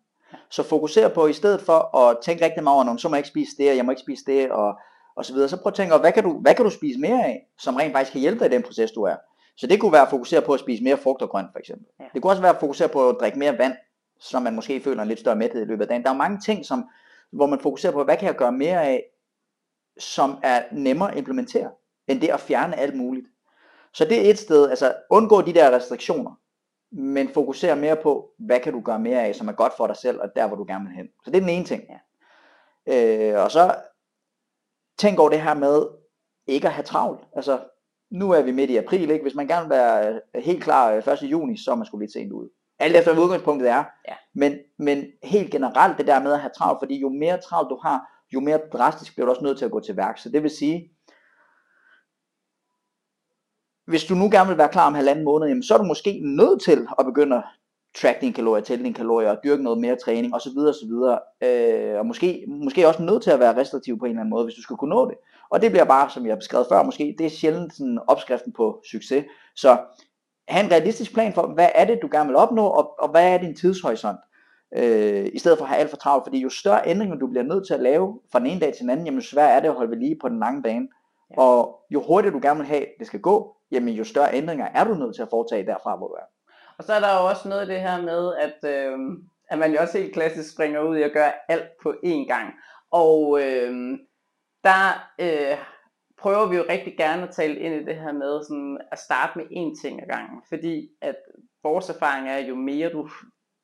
Så 0.50 0.62
fokuser 0.62 1.08
på, 1.08 1.26
i 1.26 1.32
stedet 1.32 1.60
for 1.60 1.96
at 1.96 2.18
tænke 2.22 2.44
rigtig 2.44 2.62
meget 2.64 2.74
over, 2.74 2.84
"Nå, 2.84 2.96
så 2.96 3.08
må 3.08 3.14
jeg 3.14 3.18
ikke 3.18 3.28
spise 3.28 3.56
det, 3.58 3.70
og 3.70 3.76
jeg 3.76 3.84
må 3.84 3.90
ikke 3.90 4.02
spise 4.02 4.24
det, 4.26 4.50
og, 4.50 4.78
og 5.16 5.24
så 5.24 5.32
videre, 5.32 5.48
så 5.48 5.56
prøv 5.62 5.70
at 5.70 5.74
tænke 5.74 5.92
over, 5.92 6.00
hvad 6.00 6.12
kan, 6.12 6.24
du, 6.24 6.40
hvad 6.40 6.54
kan 6.54 6.64
du 6.64 6.70
spise 6.70 7.00
mere 7.00 7.24
af, 7.24 7.46
som 7.58 7.76
rent 7.76 7.92
faktisk 7.92 8.12
kan 8.12 8.20
hjælpe 8.20 8.38
dig 8.44 8.46
i 8.52 8.54
den 8.54 8.62
proces, 8.62 8.92
du 8.92 9.02
er. 9.02 9.16
Så 9.60 9.66
det 9.66 9.80
kunne 9.80 9.92
være 9.92 10.02
at 10.02 10.10
fokusere 10.10 10.42
på 10.42 10.54
at 10.54 10.60
spise 10.60 10.84
mere 10.84 10.96
frugt 10.96 11.22
og 11.22 11.28
grønt, 11.28 11.48
for 11.52 11.58
eksempel. 11.58 11.86
Ja. 12.00 12.04
Det 12.14 12.22
kunne 12.22 12.32
også 12.32 12.42
være 12.42 12.54
at 12.54 12.60
fokusere 12.60 12.88
på 12.88 13.08
at 13.08 13.16
drikke 13.20 13.38
mere 13.38 13.58
vand, 13.58 13.74
så 14.20 14.40
man 14.40 14.54
måske 14.54 14.80
føler 14.80 15.02
en 15.02 15.08
lidt 15.08 15.20
større 15.20 15.36
mæthed 15.36 15.62
i 15.62 15.64
løbet 15.64 15.82
af 15.82 15.88
dagen. 15.88 16.02
Der 16.02 16.10
er 16.10 16.14
mange 16.14 16.40
ting, 16.40 16.66
som, 16.66 16.88
hvor 17.32 17.46
man 17.46 17.60
fokuserer 17.60 17.92
på, 17.92 18.04
hvad 18.04 18.16
kan 18.16 18.26
jeg 18.26 18.36
gøre 18.36 18.52
mere 18.52 18.84
af, 18.84 19.04
som 19.98 20.38
er 20.42 20.62
nemmere 20.72 21.12
at 21.12 21.18
implementere, 21.18 21.70
end 22.08 22.20
det 22.20 22.28
at 22.28 22.40
fjerne 22.40 22.76
alt 22.76 22.96
muligt. 22.96 23.26
Så 23.94 24.04
det 24.04 24.26
er 24.26 24.30
et 24.30 24.38
sted, 24.38 24.70
altså 24.70 24.94
undgå 25.10 25.42
de 25.42 25.54
der 25.54 25.70
restriktioner, 25.70 26.40
men 26.92 27.28
fokusere 27.28 27.76
mere 27.76 27.96
på, 27.96 28.30
hvad 28.38 28.60
kan 28.60 28.72
du 28.72 28.80
gøre 28.80 28.98
mere 28.98 29.26
af, 29.26 29.34
som 29.34 29.48
er 29.48 29.52
godt 29.52 29.72
for 29.76 29.86
dig 29.86 29.96
selv, 29.96 30.20
og 30.20 30.28
der 30.36 30.46
hvor 30.46 30.56
du 30.56 30.64
gerne 30.68 30.84
vil 30.84 30.96
hen. 30.96 31.08
Så 31.24 31.30
det 31.30 31.36
er 31.36 31.40
den 31.40 31.48
ene 31.48 31.64
ting. 31.64 31.82
Ja. 31.88 31.98
Øh, 32.86 33.44
og 33.44 33.50
så 33.50 33.74
tænk 34.98 35.18
over 35.18 35.28
det 35.28 35.42
her 35.42 35.54
med 35.54 35.86
ikke 36.46 36.66
at 36.66 36.74
have 36.74 36.84
travlt. 36.84 37.20
Altså, 37.36 37.58
nu 38.10 38.30
er 38.30 38.42
vi 38.42 38.52
midt 38.52 38.70
i 38.70 38.76
april, 38.76 39.10
ikke? 39.10 39.22
Hvis 39.22 39.34
man 39.34 39.48
gerne 39.48 39.68
vil 39.68 39.76
være 39.76 40.20
øh, 40.34 40.42
helt 40.42 40.62
klar 40.62 40.92
øh, 40.92 41.12
1. 41.12 41.22
juni, 41.22 41.56
så 41.56 41.70
er 41.70 41.74
man 41.74 41.86
sgu 41.86 41.98
lidt 41.98 42.12
sent 42.12 42.32
ude. 42.32 42.48
Alt 42.78 42.96
efter 42.96 43.12
hvad 43.12 43.22
udgangspunktet 43.22 43.70
er. 43.70 43.84
Ja. 44.08 44.14
Men, 44.34 44.58
men 44.78 45.04
helt 45.22 45.50
generelt 45.50 45.98
det 45.98 46.06
der 46.06 46.22
med 46.22 46.32
at 46.32 46.40
have 46.40 46.50
travlt, 46.56 46.80
fordi 46.80 47.00
jo 47.00 47.08
mere 47.08 47.40
travlt 47.40 47.70
du 47.70 47.78
har, 47.82 48.00
jo 48.34 48.40
mere 48.40 48.60
drastisk 48.72 49.14
bliver 49.14 49.26
du 49.26 49.30
også 49.30 49.44
nødt 49.44 49.58
til 49.58 49.64
at 49.64 49.70
gå 49.70 49.80
til 49.80 49.96
værk. 49.96 50.18
Så 50.18 50.28
det 50.28 50.42
vil 50.42 50.50
sige, 50.50 50.90
hvis 53.86 54.04
du 54.04 54.14
nu 54.14 54.28
gerne 54.30 54.48
vil 54.48 54.58
være 54.58 54.68
klar 54.68 54.86
om 54.86 54.94
halvanden 54.94 55.24
måned, 55.24 55.48
jamen, 55.48 55.62
så 55.62 55.74
er 55.74 55.78
du 55.78 55.84
måske 55.84 56.20
nødt 56.24 56.62
til 56.62 56.86
at 56.98 57.06
begynde 57.06 57.36
at 57.36 57.44
track 57.96 58.20
dine 58.20 58.32
kalorier, 58.32 58.64
tælle 58.64 58.84
dine 58.84 58.94
kalorier, 58.94 59.30
og 59.30 59.38
dyrke 59.44 59.62
noget 59.62 59.80
mere 59.80 59.96
træning 59.96 60.34
osv. 60.34 60.58
osv. 60.58 60.92
Øh, 61.48 61.98
og 61.98 62.06
måske, 62.06 62.44
måske 62.48 62.88
også 62.88 63.02
nødt 63.02 63.22
til 63.22 63.30
at 63.30 63.40
være 63.40 63.56
restriktiv 63.56 63.98
på 63.98 64.04
en 64.04 64.10
eller 64.10 64.20
anden 64.20 64.30
måde, 64.30 64.44
hvis 64.44 64.54
du 64.54 64.62
skal 64.62 64.76
kunne 64.76 64.90
nå 64.90 65.10
det. 65.10 65.16
Og 65.50 65.62
det 65.62 65.70
bliver 65.70 65.84
bare, 65.84 66.10
som 66.10 66.26
jeg 66.26 66.32
har 66.32 66.38
beskrevet 66.38 66.66
før, 66.70 66.82
måske 66.82 67.14
det 67.18 67.26
er 67.26 67.30
sjældent 67.30 67.74
sådan 67.74 67.98
opskriften 68.06 68.52
på 68.52 68.82
succes. 68.90 69.24
Så 69.56 69.78
have 70.48 70.64
en 70.64 70.70
realistisk 70.70 71.14
plan 71.14 71.32
for, 71.32 71.46
hvad 71.54 71.68
er 71.74 71.84
det, 71.84 71.98
du 72.02 72.08
gerne 72.12 72.28
vil 72.28 72.36
opnå, 72.36 72.66
og, 72.66 73.00
og 73.00 73.08
hvad 73.08 73.34
er 73.34 73.38
din 73.38 73.56
tidshorisont. 73.56 74.18
Øh, 74.76 75.28
I 75.32 75.38
stedet 75.38 75.58
for 75.58 75.64
at 75.64 75.68
have 75.68 75.80
alt 75.80 75.90
for 75.90 75.96
travlt, 75.96 76.24
fordi 76.24 76.40
jo 76.40 76.48
større 76.48 76.86
ændringer 76.86 77.16
du 77.16 77.26
bliver 77.26 77.44
nødt 77.44 77.66
til 77.66 77.74
at 77.74 77.80
lave 77.80 78.20
fra 78.32 78.38
den 78.38 78.46
ene 78.46 78.60
dag 78.60 78.72
til 78.72 78.82
den 78.82 78.90
anden, 78.90 79.06
jamen 79.06 79.20
jo 79.20 79.26
sværere 79.26 79.50
er 79.50 79.60
det 79.60 79.68
at 79.68 79.74
holde 79.74 79.90
ved 79.90 79.98
lige 79.98 80.18
på 80.20 80.28
den 80.28 80.38
lange 80.38 80.62
bane. 80.62 80.88
Ja. 81.30 81.42
Og 81.42 81.80
jo 81.90 82.02
hurtigere 82.02 82.34
du 82.34 82.40
gerne 82.42 82.58
vil 82.58 82.66
have, 82.66 82.86
det 82.98 83.06
skal 83.06 83.20
gå, 83.20 83.56
jamen 83.70 83.94
jo 83.94 84.04
større 84.04 84.34
ændringer 84.34 84.66
er 84.74 84.84
du 84.84 84.94
nødt 84.94 85.14
til 85.14 85.22
at 85.22 85.28
foretage 85.30 85.66
derfra, 85.66 85.96
hvor 85.96 86.08
du 86.08 86.14
er. 86.14 86.26
Og 86.78 86.84
så 86.84 86.92
er 86.92 87.00
der 87.00 87.20
jo 87.20 87.28
også 87.28 87.48
noget 87.48 87.60
af 87.60 87.66
det 87.66 87.80
her 87.80 88.02
med, 88.02 88.34
at, 88.34 88.70
øh, 88.70 88.98
at 89.50 89.58
man 89.58 89.72
jo 89.72 89.78
også 89.80 89.98
helt 89.98 90.12
klassisk 90.12 90.52
springer 90.52 90.80
ud 90.80 90.96
i 90.96 91.02
at 91.02 91.12
gøre 91.12 91.32
alt 91.48 91.68
på 91.82 91.94
én 92.04 92.26
gang. 92.26 92.54
Og 92.90 93.40
øh, 93.42 93.98
der 94.64 95.10
øh, 95.20 95.58
prøver 96.18 96.48
vi 96.48 96.56
jo 96.56 96.64
rigtig 96.68 96.96
gerne 96.96 97.22
at 97.22 97.34
tale 97.34 97.58
ind 97.58 97.74
i 97.74 97.84
det 97.84 97.96
her 97.96 98.12
med 98.12 98.42
sådan 98.42 98.78
at 98.92 98.98
starte 98.98 99.38
med 99.38 99.46
én 99.46 99.82
ting 99.82 100.02
ad 100.02 100.06
gangen. 100.06 100.42
Fordi 100.48 100.88
at 101.00 101.16
vores 101.62 101.90
erfaring 101.90 102.28
er, 102.28 102.36
at 102.36 102.48
jo 102.48 102.54
mere 102.54 102.92
du 102.92 103.08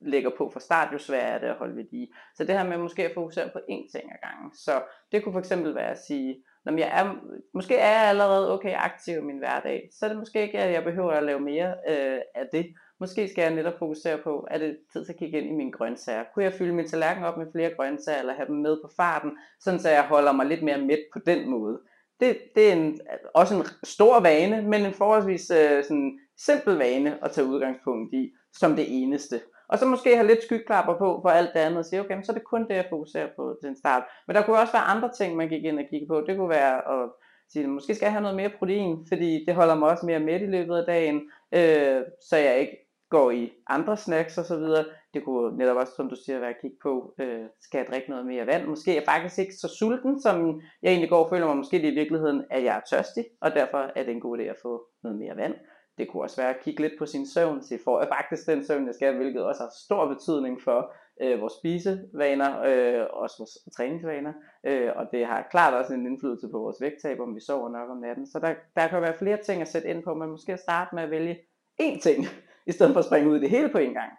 lægger 0.00 0.30
på 0.38 0.50
fra 0.52 0.60
start, 0.60 0.92
jo 0.92 0.98
sværere 0.98 1.34
er 1.34 1.38
det 1.38 1.46
at 1.46 1.56
holde 1.56 1.76
ved 1.76 1.84
lige. 1.92 2.08
Så 2.34 2.44
det 2.44 2.58
her 2.58 2.64
med 2.64 2.78
måske 2.78 3.04
at 3.04 3.14
fokusere 3.14 3.50
på 3.52 3.58
én 3.58 3.92
ting 3.92 4.12
ad 4.12 4.28
gangen. 4.28 4.54
Så 4.54 4.82
det 5.12 5.22
kunne 5.22 5.32
for 5.32 5.40
eksempel 5.40 5.74
være 5.74 5.90
at 5.90 6.04
sige, 6.08 6.44
når 6.64 6.78
jeg 6.78 6.90
er, 7.00 7.14
måske 7.54 7.76
er 7.76 7.90
jeg 8.00 8.08
allerede 8.08 8.52
okay 8.52 8.74
aktiv 8.76 9.14
i 9.18 9.20
min 9.30 9.38
hverdag, 9.38 9.88
så 9.92 10.04
er 10.04 10.08
det 10.08 10.18
måske 10.18 10.42
ikke, 10.42 10.58
at 10.58 10.72
jeg 10.72 10.84
behøver 10.84 11.12
at 11.12 11.22
lave 11.22 11.40
mere 11.40 11.74
øh, 11.88 12.20
af 12.34 12.46
det. 12.52 12.66
Måske 13.00 13.28
skal 13.28 13.42
jeg 13.42 13.54
netop 13.54 13.78
fokusere 13.78 14.18
på, 14.18 14.46
er 14.50 14.58
det 14.58 14.76
tid 14.92 15.04
til 15.04 15.12
at 15.12 15.18
kigge 15.18 15.38
ind 15.38 15.50
i 15.50 15.54
mine 15.54 15.72
grøntsager? 15.72 16.24
Kunne 16.34 16.44
jeg 16.44 16.52
fylde 16.52 16.72
min 16.72 16.88
tallerken 16.88 17.24
op 17.24 17.38
med 17.38 17.46
flere 17.52 17.74
grøntsager, 17.76 18.20
eller 18.20 18.34
have 18.34 18.48
dem 18.48 18.56
med 18.56 18.76
på 18.84 18.90
farten, 18.96 19.38
sådan 19.60 19.80
så 19.80 19.90
jeg 19.90 20.02
holder 20.02 20.32
mig 20.32 20.46
lidt 20.46 20.62
mere 20.62 20.78
mæt 20.78 21.04
på 21.12 21.18
den 21.26 21.50
måde? 21.50 21.80
Det, 22.20 22.38
det 22.54 22.68
er 22.68 22.72
en, 22.72 23.00
også 23.34 23.54
en 23.54 23.64
stor 23.84 24.20
vane, 24.20 24.62
men 24.62 24.86
en 24.86 24.92
forholdsvis 24.92 25.50
øh, 25.50 25.84
sådan 25.84 26.18
simpel 26.38 26.74
vane 26.74 27.24
at 27.24 27.30
tage 27.30 27.46
udgangspunkt 27.46 28.14
i, 28.14 28.32
som 28.52 28.76
det 28.76 29.02
eneste. 29.02 29.40
Og 29.68 29.78
så 29.78 29.86
måske 29.86 30.16
have 30.16 30.26
lidt 30.26 30.42
skyklapper 30.42 30.98
på 30.98 31.18
for 31.22 31.28
alt 31.28 31.50
det 31.54 31.60
andet, 31.60 31.78
og 31.78 31.84
sige, 31.84 32.00
okay, 32.00 32.22
så 32.22 32.32
er 32.32 32.36
det 32.36 32.44
kun 32.44 32.68
det, 32.68 32.74
jeg 32.74 32.86
fokuserer 32.90 33.28
på 33.36 33.56
til 33.60 33.68
en 33.68 33.76
start. 33.76 34.02
Men 34.26 34.36
der 34.36 34.42
kunne 34.42 34.58
også 34.58 34.72
være 34.72 34.82
andre 34.82 35.10
ting, 35.18 35.36
man 35.36 35.48
gik 35.48 35.64
ind 35.64 35.78
og 35.78 35.84
kigge 35.90 36.06
på. 36.06 36.20
Det 36.20 36.36
kunne 36.36 36.48
være 36.48 36.76
at 36.76 37.10
sige, 37.52 37.66
måske 37.66 37.94
skal 37.94 38.06
jeg 38.06 38.12
have 38.12 38.22
noget 38.22 38.36
mere 38.36 38.52
protein, 38.58 39.06
fordi 39.08 39.44
det 39.44 39.54
holder 39.54 39.74
mig 39.74 39.90
også 39.90 40.06
mere 40.06 40.20
mæt 40.20 40.42
i 40.42 40.46
løbet 40.46 40.76
af 40.76 40.86
dagen, 40.86 41.30
øh, 41.52 42.02
så 42.28 42.36
jeg 42.36 42.58
ikke 42.58 42.85
går 43.10 43.30
i 43.30 43.52
andre 43.66 43.96
snacks 43.96 44.38
og 44.38 44.44
så 44.44 44.56
videre. 44.56 44.84
Det 45.14 45.24
kunne 45.24 45.56
netop 45.56 45.76
også, 45.76 45.92
som 45.96 46.08
du 46.08 46.16
siger, 46.24 46.38
være 46.38 46.50
at 46.50 46.60
kigge 46.60 46.76
på, 46.82 47.14
øh, 47.20 47.44
skal 47.60 47.78
jeg 47.78 47.86
drikke 47.90 48.10
noget 48.10 48.26
mere 48.26 48.46
vand? 48.46 48.66
Måske 48.66 48.90
er 48.90 48.94
jeg 48.94 49.04
faktisk 49.08 49.38
ikke 49.38 49.54
så 49.54 49.68
sulten, 49.78 50.20
som 50.20 50.60
jeg 50.82 50.90
egentlig 50.90 51.10
går 51.10 51.24
og 51.24 51.30
føler 51.30 51.46
mig. 51.46 51.56
Måske 51.56 51.82
det 51.82 51.92
i 51.92 51.94
virkeligheden, 51.94 52.44
at 52.50 52.64
jeg 52.64 52.76
er 52.76 52.96
tørstig, 52.96 53.24
og 53.40 53.50
derfor 53.50 53.78
er 53.96 54.02
det 54.04 54.12
en 54.12 54.20
god 54.20 54.38
idé 54.38 54.42
at 54.42 54.56
få 54.62 54.86
noget 55.02 55.18
mere 55.18 55.36
vand. 55.36 55.54
Det 55.98 56.08
kunne 56.08 56.22
også 56.22 56.40
være 56.42 56.54
at 56.54 56.60
kigge 56.60 56.82
lidt 56.82 56.92
på 56.98 57.06
sin 57.06 57.26
søvn, 57.26 57.62
se 57.62 57.78
får 57.84 58.00
jeg 58.00 58.08
faktisk 58.08 58.46
den 58.46 58.64
søvn, 58.64 58.86
jeg 58.86 58.94
skal, 58.94 59.16
hvilket 59.16 59.44
også 59.44 59.62
har 59.62 59.72
stor 59.84 60.08
betydning 60.08 60.62
for 60.62 60.92
øh, 61.22 61.40
vores 61.40 61.52
spisevaner, 61.52 62.50
øh, 62.68 63.06
også 63.10 63.36
vores 63.38 63.58
træningsvaner, 63.76 64.32
øh, 64.66 64.90
og 64.96 65.06
det 65.12 65.26
har 65.26 65.48
klart 65.50 65.74
også 65.74 65.94
en 65.94 66.06
indflydelse 66.06 66.48
på 66.52 66.58
vores 66.58 66.76
vægttab, 66.80 67.20
om 67.20 67.34
vi 67.34 67.40
sover 67.40 67.68
nok 67.68 67.90
om 67.90 67.96
natten. 67.96 68.26
Så 68.26 68.38
der, 68.38 68.54
der 68.76 68.88
kan 68.88 69.02
være 69.02 69.18
flere 69.18 69.38
ting 69.42 69.62
at 69.62 69.68
sætte 69.68 69.88
ind 69.88 70.02
på, 70.02 70.14
men 70.14 70.30
måske 70.30 70.56
starte 70.56 70.94
med 70.94 71.02
at 71.02 71.10
vælge 71.10 71.38
én 71.82 72.00
ting, 72.00 72.26
i 72.66 72.72
stedet 72.72 72.92
for 72.92 72.98
at 72.98 73.06
springe 73.06 73.30
ud 73.30 73.36
i 73.36 73.40
det 73.40 73.50
hele 73.50 73.68
på 73.68 73.78
en 73.78 73.92
gang. 73.92 74.12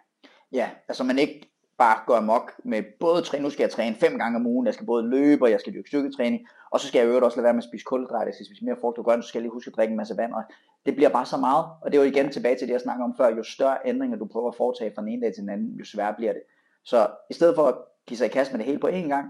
Ja, 0.52 0.70
altså 0.88 1.04
man 1.04 1.18
ikke 1.18 1.50
bare 1.78 1.98
går 2.06 2.16
amok 2.16 2.52
med 2.64 2.82
både 3.00 3.22
træne, 3.22 3.42
nu 3.42 3.50
skal 3.50 3.62
jeg 3.62 3.70
træne 3.70 3.96
fem 3.96 4.18
gange 4.18 4.36
om 4.36 4.46
ugen, 4.46 4.66
jeg 4.66 4.74
skal 4.74 4.86
både 4.86 5.08
løbe, 5.08 5.44
og 5.44 5.50
jeg 5.50 5.60
skal 5.60 5.72
dyrke 5.72 5.88
styrketræning, 5.88 6.46
og 6.70 6.80
så 6.80 6.86
skal 6.86 6.98
jeg 6.98 7.06
øvrigt 7.06 7.24
også 7.24 7.36
lade 7.36 7.44
være 7.44 7.52
med 7.52 7.62
at 7.62 7.68
spise 7.68 7.84
kulhydrater, 7.84 8.26
jeg 8.26 8.34
skal 8.34 8.46
spise 8.46 8.64
mere 8.64 8.76
frugt 8.80 8.98
og 8.98 9.04
grønt, 9.04 9.24
så 9.24 9.28
skal 9.28 9.38
jeg 9.38 9.42
lige 9.42 9.52
huske 9.52 9.68
at 9.68 9.76
drikke 9.76 9.90
en 9.92 9.96
masse 9.96 10.16
vand, 10.16 10.32
og 10.32 10.42
det 10.86 10.94
bliver 10.96 11.08
bare 11.08 11.26
så 11.26 11.36
meget, 11.36 11.64
og 11.82 11.92
det 11.92 11.98
er 11.98 12.02
jo 12.02 12.10
igen 12.10 12.32
tilbage 12.32 12.56
til 12.56 12.68
det, 12.68 12.72
jeg 12.72 12.80
snakker 12.80 13.04
om 13.04 13.14
før, 13.16 13.36
jo 13.36 13.42
større 13.42 13.78
ændringer 13.84 14.16
du 14.16 14.26
prøver 14.26 14.48
at 14.48 14.54
foretage 14.54 14.92
fra 14.94 15.02
den 15.02 15.08
ene 15.08 15.22
dag 15.22 15.34
til 15.34 15.42
den 15.42 15.50
anden, 15.50 15.74
jo 15.74 15.84
sværere 15.84 16.14
bliver 16.14 16.32
det. 16.32 16.42
Så 16.84 17.08
i 17.30 17.34
stedet 17.34 17.54
for 17.54 17.66
at 17.66 17.74
give 18.06 18.18
sig 18.18 18.26
i 18.26 18.28
kast 18.28 18.52
med 18.52 18.58
det 18.58 18.66
hele 18.66 18.78
på 18.78 18.88
én 18.88 19.08
gang, 19.08 19.26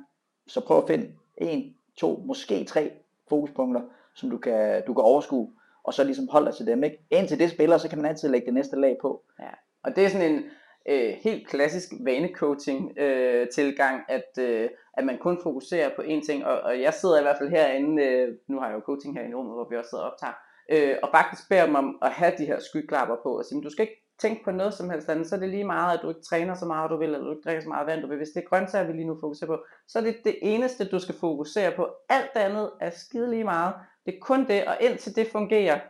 så 0.47 0.61
prøv 0.61 0.79
at 0.79 0.85
finde 0.87 1.13
en, 1.37 1.75
to, 1.97 2.23
måske 2.27 2.65
tre 2.65 2.93
fokuspunkter, 3.29 3.83
som 4.15 4.31
du 4.31 4.39
kan, 4.39 4.83
du 4.87 4.95
kan 4.95 5.05
overskue, 5.05 5.53
og 5.88 5.95
så 5.95 6.04
ligesom 6.04 6.28
holde 6.28 6.47
dig 6.47 6.57
til 6.57 6.66
dem. 6.66 6.85
Ikke? 6.85 6.99
Indtil 7.11 7.38
det 7.38 7.50
spiller, 7.50 7.78
så 7.78 7.88
kan 7.88 7.99
man 7.99 8.11
altid 8.11 8.28
lægge 8.28 8.47
det 8.47 8.54
næste 8.54 8.80
lag 8.80 8.97
på. 9.00 9.23
Ja. 9.40 9.54
Og 9.85 9.97
det 9.97 10.04
er 10.04 10.09
sådan 10.09 10.33
en 10.33 10.42
øh, 10.88 11.14
helt 11.25 11.49
klassisk 11.49 11.88
vanecoaching 12.00 12.99
øh, 12.99 13.49
tilgang, 13.49 14.02
at, 14.09 14.30
øh, 14.40 14.68
at 14.99 15.04
man 15.04 15.18
kun 15.18 15.38
fokuserer 15.42 15.90
på 15.97 16.02
én 16.02 16.26
ting, 16.26 16.47
og, 16.47 16.61
og 16.61 16.80
jeg 16.80 16.95
sidder 16.95 17.18
i 17.18 17.23
hvert 17.23 17.38
fald 17.38 17.50
herinde, 17.50 18.02
øh, 18.02 18.35
nu 18.49 18.59
har 18.61 18.66
jeg 18.66 18.76
jo 18.76 18.80
coaching 18.80 19.18
her 19.18 19.28
i 19.28 19.35
rummet, 19.35 19.54
hvor 19.54 19.68
vi 19.71 19.76
også 19.76 19.90
sidder 19.90 20.04
og 20.04 20.11
optager, 20.11 20.37
øh, 20.73 20.97
og 21.02 21.09
faktisk 21.12 21.49
beder 21.49 21.66
dem 21.66 21.75
om 21.75 21.99
at 22.02 22.11
have 22.11 22.33
de 22.38 22.47
her 22.47 22.59
skyklapper 22.61 23.16
på, 23.23 23.38
og 23.38 23.45
sige, 23.45 23.62
du 23.62 23.71
skal 23.71 23.83
ikke 23.83 24.02
tænke 24.18 24.45
på 24.45 24.50
noget 24.50 24.75
som 24.75 24.90
helst 24.90 25.09
andet, 25.09 25.26
så 25.26 25.35
er 25.35 25.40
det 25.40 25.49
lige 25.49 25.64
meget, 25.64 25.97
at 25.97 26.02
du 26.02 26.09
ikke 26.09 26.28
træner 26.30 26.54
så 26.54 26.66
meget, 26.66 26.90
du 26.90 26.97
vil, 26.97 27.14
eller 27.14 27.25
du 27.26 27.30
ikke 27.30 27.47
drikker 27.47 27.62
så 27.62 27.68
meget 27.68 27.87
vand, 27.87 28.00
du 28.02 28.09
vil. 28.09 28.16
Hvis 28.16 28.28
det 28.35 28.42
er 28.42 28.49
grøntsager, 28.49 28.87
vi 28.87 28.92
lige 28.92 29.07
nu 29.07 29.16
fokuserer 29.21 29.50
på, 29.50 29.59
så 29.88 29.99
er 29.99 30.02
det 30.02 30.16
det 30.25 30.38
eneste, 30.42 30.88
du 30.88 30.99
skal 30.99 31.14
fokusere 31.14 31.73
på. 31.76 31.88
Alt 32.09 32.35
andet 32.35 32.71
er 32.80 32.90
skide 32.90 33.30
lige 33.30 33.45
meget. 33.45 33.75
Det 34.09 34.15
er 34.15 34.21
kun 34.21 34.47
det, 34.47 34.65
og 34.65 34.77
indtil 34.81 35.17
det 35.17 35.27
fungerer, 35.33 35.81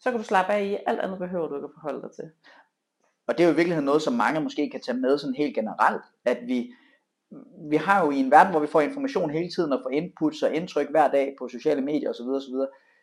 så 0.00 0.10
kan 0.10 0.20
du 0.20 0.24
slappe 0.24 0.52
af 0.52 0.64
i, 0.64 0.76
alt 0.86 1.00
andet 1.00 1.18
behøver 1.18 1.48
du 1.48 1.54
ikke 1.54 1.64
at 1.64 1.70
forholde 1.74 2.02
dig 2.02 2.10
til. 2.10 2.30
Og 3.26 3.38
det 3.38 3.44
er 3.44 3.48
jo 3.48 3.52
i 3.52 3.56
virkeligheden 3.56 3.84
noget, 3.84 4.02
som 4.02 4.12
mange 4.12 4.40
måske 4.40 4.70
kan 4.70 4.80
tage 4.80 4.98
med 4.98 5.18
sådan 5.18 5.34
helt 5.34 5.54
generelt, 5.54 6.02
at 6.24 6.38
vi, 6.46 6.72
vi 7.70 7.76
har 7.76 8.04
jo 8.04 8.10
i 8.10 8.16
en 8.16 8.30
verden, 8.30 8.50
hvor 8.50 8.60
vi 8.60 8.66
får 8.66 8.80
information 8.80 9.30
hele 9.30 9.50
tiden 9.50 9.72
og 9.72 9.80
får 9.82 9.90
inputs 9.90 10.42
og 10.42 10.54
indtryk 10.54 10.90
hver 10.90 11.10
dag 11.10 11.34
på 11.38 11.48
sociale 11.48 11.80
medier 11.82 12.10
osv., 12.10 12.26
osv., 12.26 12.54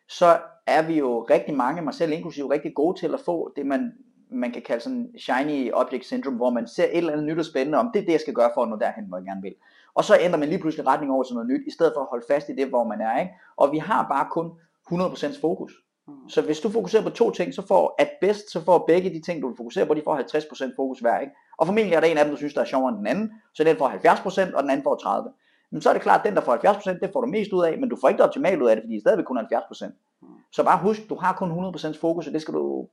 så 0.08 0.40
er 0.66 0.86
vi 0.86 0.98
jo 0.98 1.22
rigtig 1.30 1.54
mange, 1.56 1.82
mig 1.82 1.94
selv 1.94 2.12
inklusive, 2.12 2.50
rigtig 2.50 2.74
gode 2.74 3.00
til 3.00 3.14
at 3.14 3.20
få 3.20 3.52
det, 3.56 3.66
man 3.66 3.92
man 4.30 4.52
kan 4.52 4.62
kalde 4.62 4.82
sådan 4.82 5.10
shiny 5.18 5.72
object 5.72 6.04
syndrome, 6.04 6.36
hvor 6.36 6.50
man 6.50 6.66
ser 6.66 6.84
et 6.84 6.96
eller 6.96 7.12
andet 7.12 7.26
nyt 7.26 7.38
og 7.38 7.44
spændende, 7.44 7.78
om 7.78 7.90
det 7.94 8.00
er 8.00 8.04
det, 8.04 8.12
jeg 8.12 8.20
skal 8.20 8.34
gøre 8.34 8.50
for 8.54 8.62
at 8.62 8.68
nå 8.68 8.76
derhen, 8.76 9.04
hvor 9.04 9.18
jeg 9.18 9.24
gerne 9.24 9.42
vil. 9.42 9.54
Og 9.94 10.04
så 10.04 10.18
ændrer 10.20 10.38
man 10.38 10.48
lige 10.48 10.60
pludselig 10.60 10.86
retning 10.86 11.12
over 11.12 11.22
til 11.22 11.34
noget 11.34 11.48
nyt, 11.48 11.66
i 11.66 11.70
stedet 11.70 11.92
for 11.94 12.00
at 12.00 12.06
holde 12.10 12.24
fast 12.30 12.48
i 12.48 12.54
det, 12.54 12.68
hvor 12.68 12.84
man 12.84 13.00
er. 13.00 13.20
Ikke? 13.20 13.32
Og 13.56 13.72
vi 13.72 13.78
har 13.78 14.06
bare 14.08 14.26
kun 14.30 14.52
100% 14.92 15.40
fokus. 15.40 15.72
Mm. 16.08 16.28
Så 16.28 16.42
hvis 16.42 16.60
du 16.60 16.68
fokuserer 16.68 17.02
på 17.02 17.10
to 17.10 17.30
ting, 17.30 17.54
så 17.54 17.66
får 17.66 17.94
at 17.98 18.10
bedst, 18.20 18.50
så 18.50 18.60
får 18.64 18.84
begge 18.86 19.10
de 19.10 19.20
ting, 19.20 19.42
du 19.42 19.48
vil 19.48 19.56
fokusere 19.56 19.86
på, 19.86 19.94
de 19.94 20.02
får 20.04 20.18
50% 20.70 20.76
fokus 20.76 20.98
hver. 20.98 21.18
Ikke? 21.18 21.32
Og 21.58 21.66
formentlig 21.66 21.94
er 21.94 22.00
der 22.00 22.06
en 22.06 22.18
af 22.18 22.24
dem, 22.24 22.32
du 22.32 22.36
synes, 22.36 22.54
der 22.54 22.60
er 22.60 22.64
sjovere 22.64 22.88
end 22.88 22.98
den 22.98 23.06
anden, 23.06 23.32
så 23.54 23.64
den 23.64 23.76
får 23.76 23.88
70%, 23.88 24.56
og 24.56 24.62
den 24.62 24.70
anden 24.70 24.84
får 24.84 25.26
30%. 25.28 25.68
Men 25.70 25.82
så 25.82 25.88
er 25.88 25.92
det 25.92 26.02
klart, 26.02 26.20
at 26.20 26.26
den, 26.26 26.34
der 26.36 26.40
får 26.40 26.56
70%, 26.56 26.98
det 27.00 27.10
får 27.12 27.20
du 27.20 27.26
mest 27.26 27.52
ud 27.52 27.64
af, 27.64 27.78
men 27.78 27.88
du 27.88 27.96
får 28.00 28.08
ikke 28.08 28.18
det 28.18 28.26
optimalt 28.26 28.62
ud 28.62 28.68
af 28.68 28.76
det, 28.76 28.82
fordi 28.82 28.92
det 28.92 28.98
er 28.98 29.02
stadigvæk 29.02 29.24
kun 29.24 29.38
70%. 29.38 29.86
Mm. 30.22 30.28
Så 30.52 30.64
bare 30.64 30.78
husk, 30.78 31.08
du 31.08 31.14
har 31.14 31.32
kun 31.32 31.74
100% 31.74 32.00
fokus, 32.00 32.26
og 32.26 32.32
det 32.32 32.42
skal 32.42 32.54
du 32.54 32.88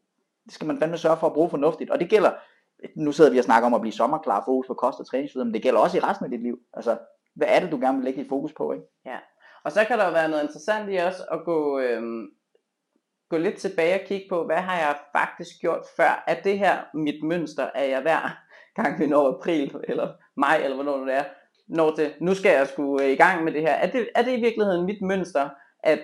det 0.45 0.53
skal 0.53 0.67
man 0.67 0.79
fandme 0.79 0.97
sørge 0.97 1.17
for 1.17 1.27
at 1.27 1.33
bruge 1.33 1.49
fornuftigt. 1.49 1.89
Og 1.89 1.99
det 1.99 2.09
gælder, 2.09 2.31
nu 2.95 3.11
sidder 3.11 3.31
vi 3.31 3.37
og 3.37 3.43
snakker 3.43 3.67
om 3.67 3.73
at 3.73 3.81
blive 3.81 3.93
sommerklar, 3.93 4.43
fokus 4.45 4.67
på 4.67 4.73
kost 4.73 4.99
og 4.99 5.07
træning, 5.07 5.29
men 5.35 5.53
det 5.53 5.63
gælder 5.63 5.79
også 5.79 5.97
i 5.97 5.99
resten 5.99 6.25
af 6.25 6.31
dit 6.31 6.41
liv. 6.41 6.59
Altså, 6.73 6.97
hvad 7.35 7.47
er 7.49 7.59
det, 7.59 7.71
du 7.71 7.79
gerne 7.79 7.97
vil 7.97 8.05
lægge 8.05 8.21
dit 8.21 8.29
fokus 8.29 8.53
på? 8.53 8.71
Ikke? 8.71 8.85
Ja, 9.05 9.17
og 9.63 9.71
så 9.71 9.85
kan 9.85 9.99
der 9.99 10.05
jo 10.05 10.11
være 10.11 10.29
noget 10.29 10.43
interessant 10.43 10.89
i 10.91 10.95
også 10.95 11.23
at 11.31 11.45
gå, 11.45 11.79
øhm, 11.79 12.27
gå 13.29 13.37
lidt 13.37 13.57
tilbage 13.57 14.01
og 14.01 14.07
kigge 14.07 14.25
på, 14.29 14.45
hvad 14.45 14.57
har 14.57 14.77
jeg 14.77 14.97
faktisk 15.11 15.51
gjort 15.61 15.85
før? 15.97 16.23
Er 16.27 16.41
det 16.41 16.59
her 16.59 16.77
mit 16.93 17.23
mønster? 17.23 17.69
Er 17.75 17.83
jeg 17.83 18.01
hver 18.01 18.37
gang 18.75 18.99
vi 18.99 19.07
når 19.07 19.37
april, 19.37 19.75
eller 19.83 20.13
maj, 20.37 20.61
eller 20.63 20.75
hvornår 20.75 21.05
det 21.05 21.13
er, 21.13 21.23
når 21.67 21.89
det, 21.91 22.13
nu 22.21 22.35
skal 22.35 22.51
jeg 22.51 22.67
skulle 22.67 23.05
øh, 23.05 23.11
i 23.11 23.15
gang 23.15 23.43
med 23.43 23.53
det 23.53 23.61
her. 23.61 23.73
Er 23.73 23.91
det, 23.91 24.09
er 24.15 24.21
det 24.21 24.37
i 24.37 24.41
virkeligheden 24.41 24.85
mit 24.85 25.01
mønster, 25.01 25.49
at 25.83 26.03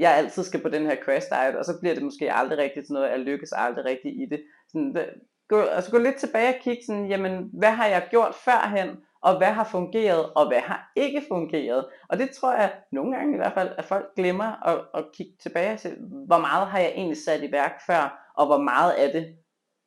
jeg 0.00 0.16
altid 0.16 0.42
skal 0.42 0.62
på 0.62 0.68
den 0.68 0.86
her 0.86 0.96
crash 1.04 1.26
diet, 1.30 1.56
og 1.56 1.64
så 1.64 1.72
bliver 1.80 1.94
det 1.94 2.04
måske 2.04 2.32
aldrig 2.32 2.58
rigtigt 2.58 2.86
sådan 2.86 2.94
noget, 2.94 3.10
jeg 3.10 3.18
lykkes 3.18 3.52
aldrig 3.52 3.84
rigtigt 3.84 4.14
i 4.22 4.26
det. 4.30 4.40
Sådan, 4.68 4.96
gå, 5.48 5.60
altså 5.60 5.90
gå 5.90 5.98
lidt 5.98 6.16
tilbage 6.16 6.48
og 6.48 6.60
kigge 6.60 6.82
sådan, 6.86 7.06
jamen, 7.06 7.50
hvad 7.52 7.70
har 7.70 7.86
jeg 7.86 8.06
gjort 8.10 8.34
førhen, 8.34 8.88
og 9.22 9.38
hvad 9.38 9.46
har 9.46 9.64
fungeret, 9.64 10.32
og 10.32 10.48
hvad 10.48 10.60
har 10.60 10.92
ikke 10.96 11.22
fungeret. 11.28 11.86
Og 12.08 12.18
det 12.18 12.30
tror 12.30 12.52
jeg 12.52 12.72
nogle 12.92 13.16
gange 13.16 13.34
i 13.34 13.36
hvert 13.36 13.54
fald, 13.54 13.70
at 13.78 13.84
folk 13.84 14.06
glemmer 14.16 14.68
at, 14.68 14.84
at 14.94 15.04
kigge 15.14 15.32
tilbage 15.42 15.72
og 15.72 15.78
se, 15.80 15.96
hvor 16.26 16.38
meget 16.38 16.66
har 16.66 16.78
jeg 16.78 16.92
egentlig 16.94 17.18
sat 17.18 17.42
i 17.42 17.52
værk 17.52 17.80
før, 17.86 18.32
og 18.36 18.46
hvor 18.46 18.58
meget 18.58 18.92
af 18.92 19.12
det 19.12 19.36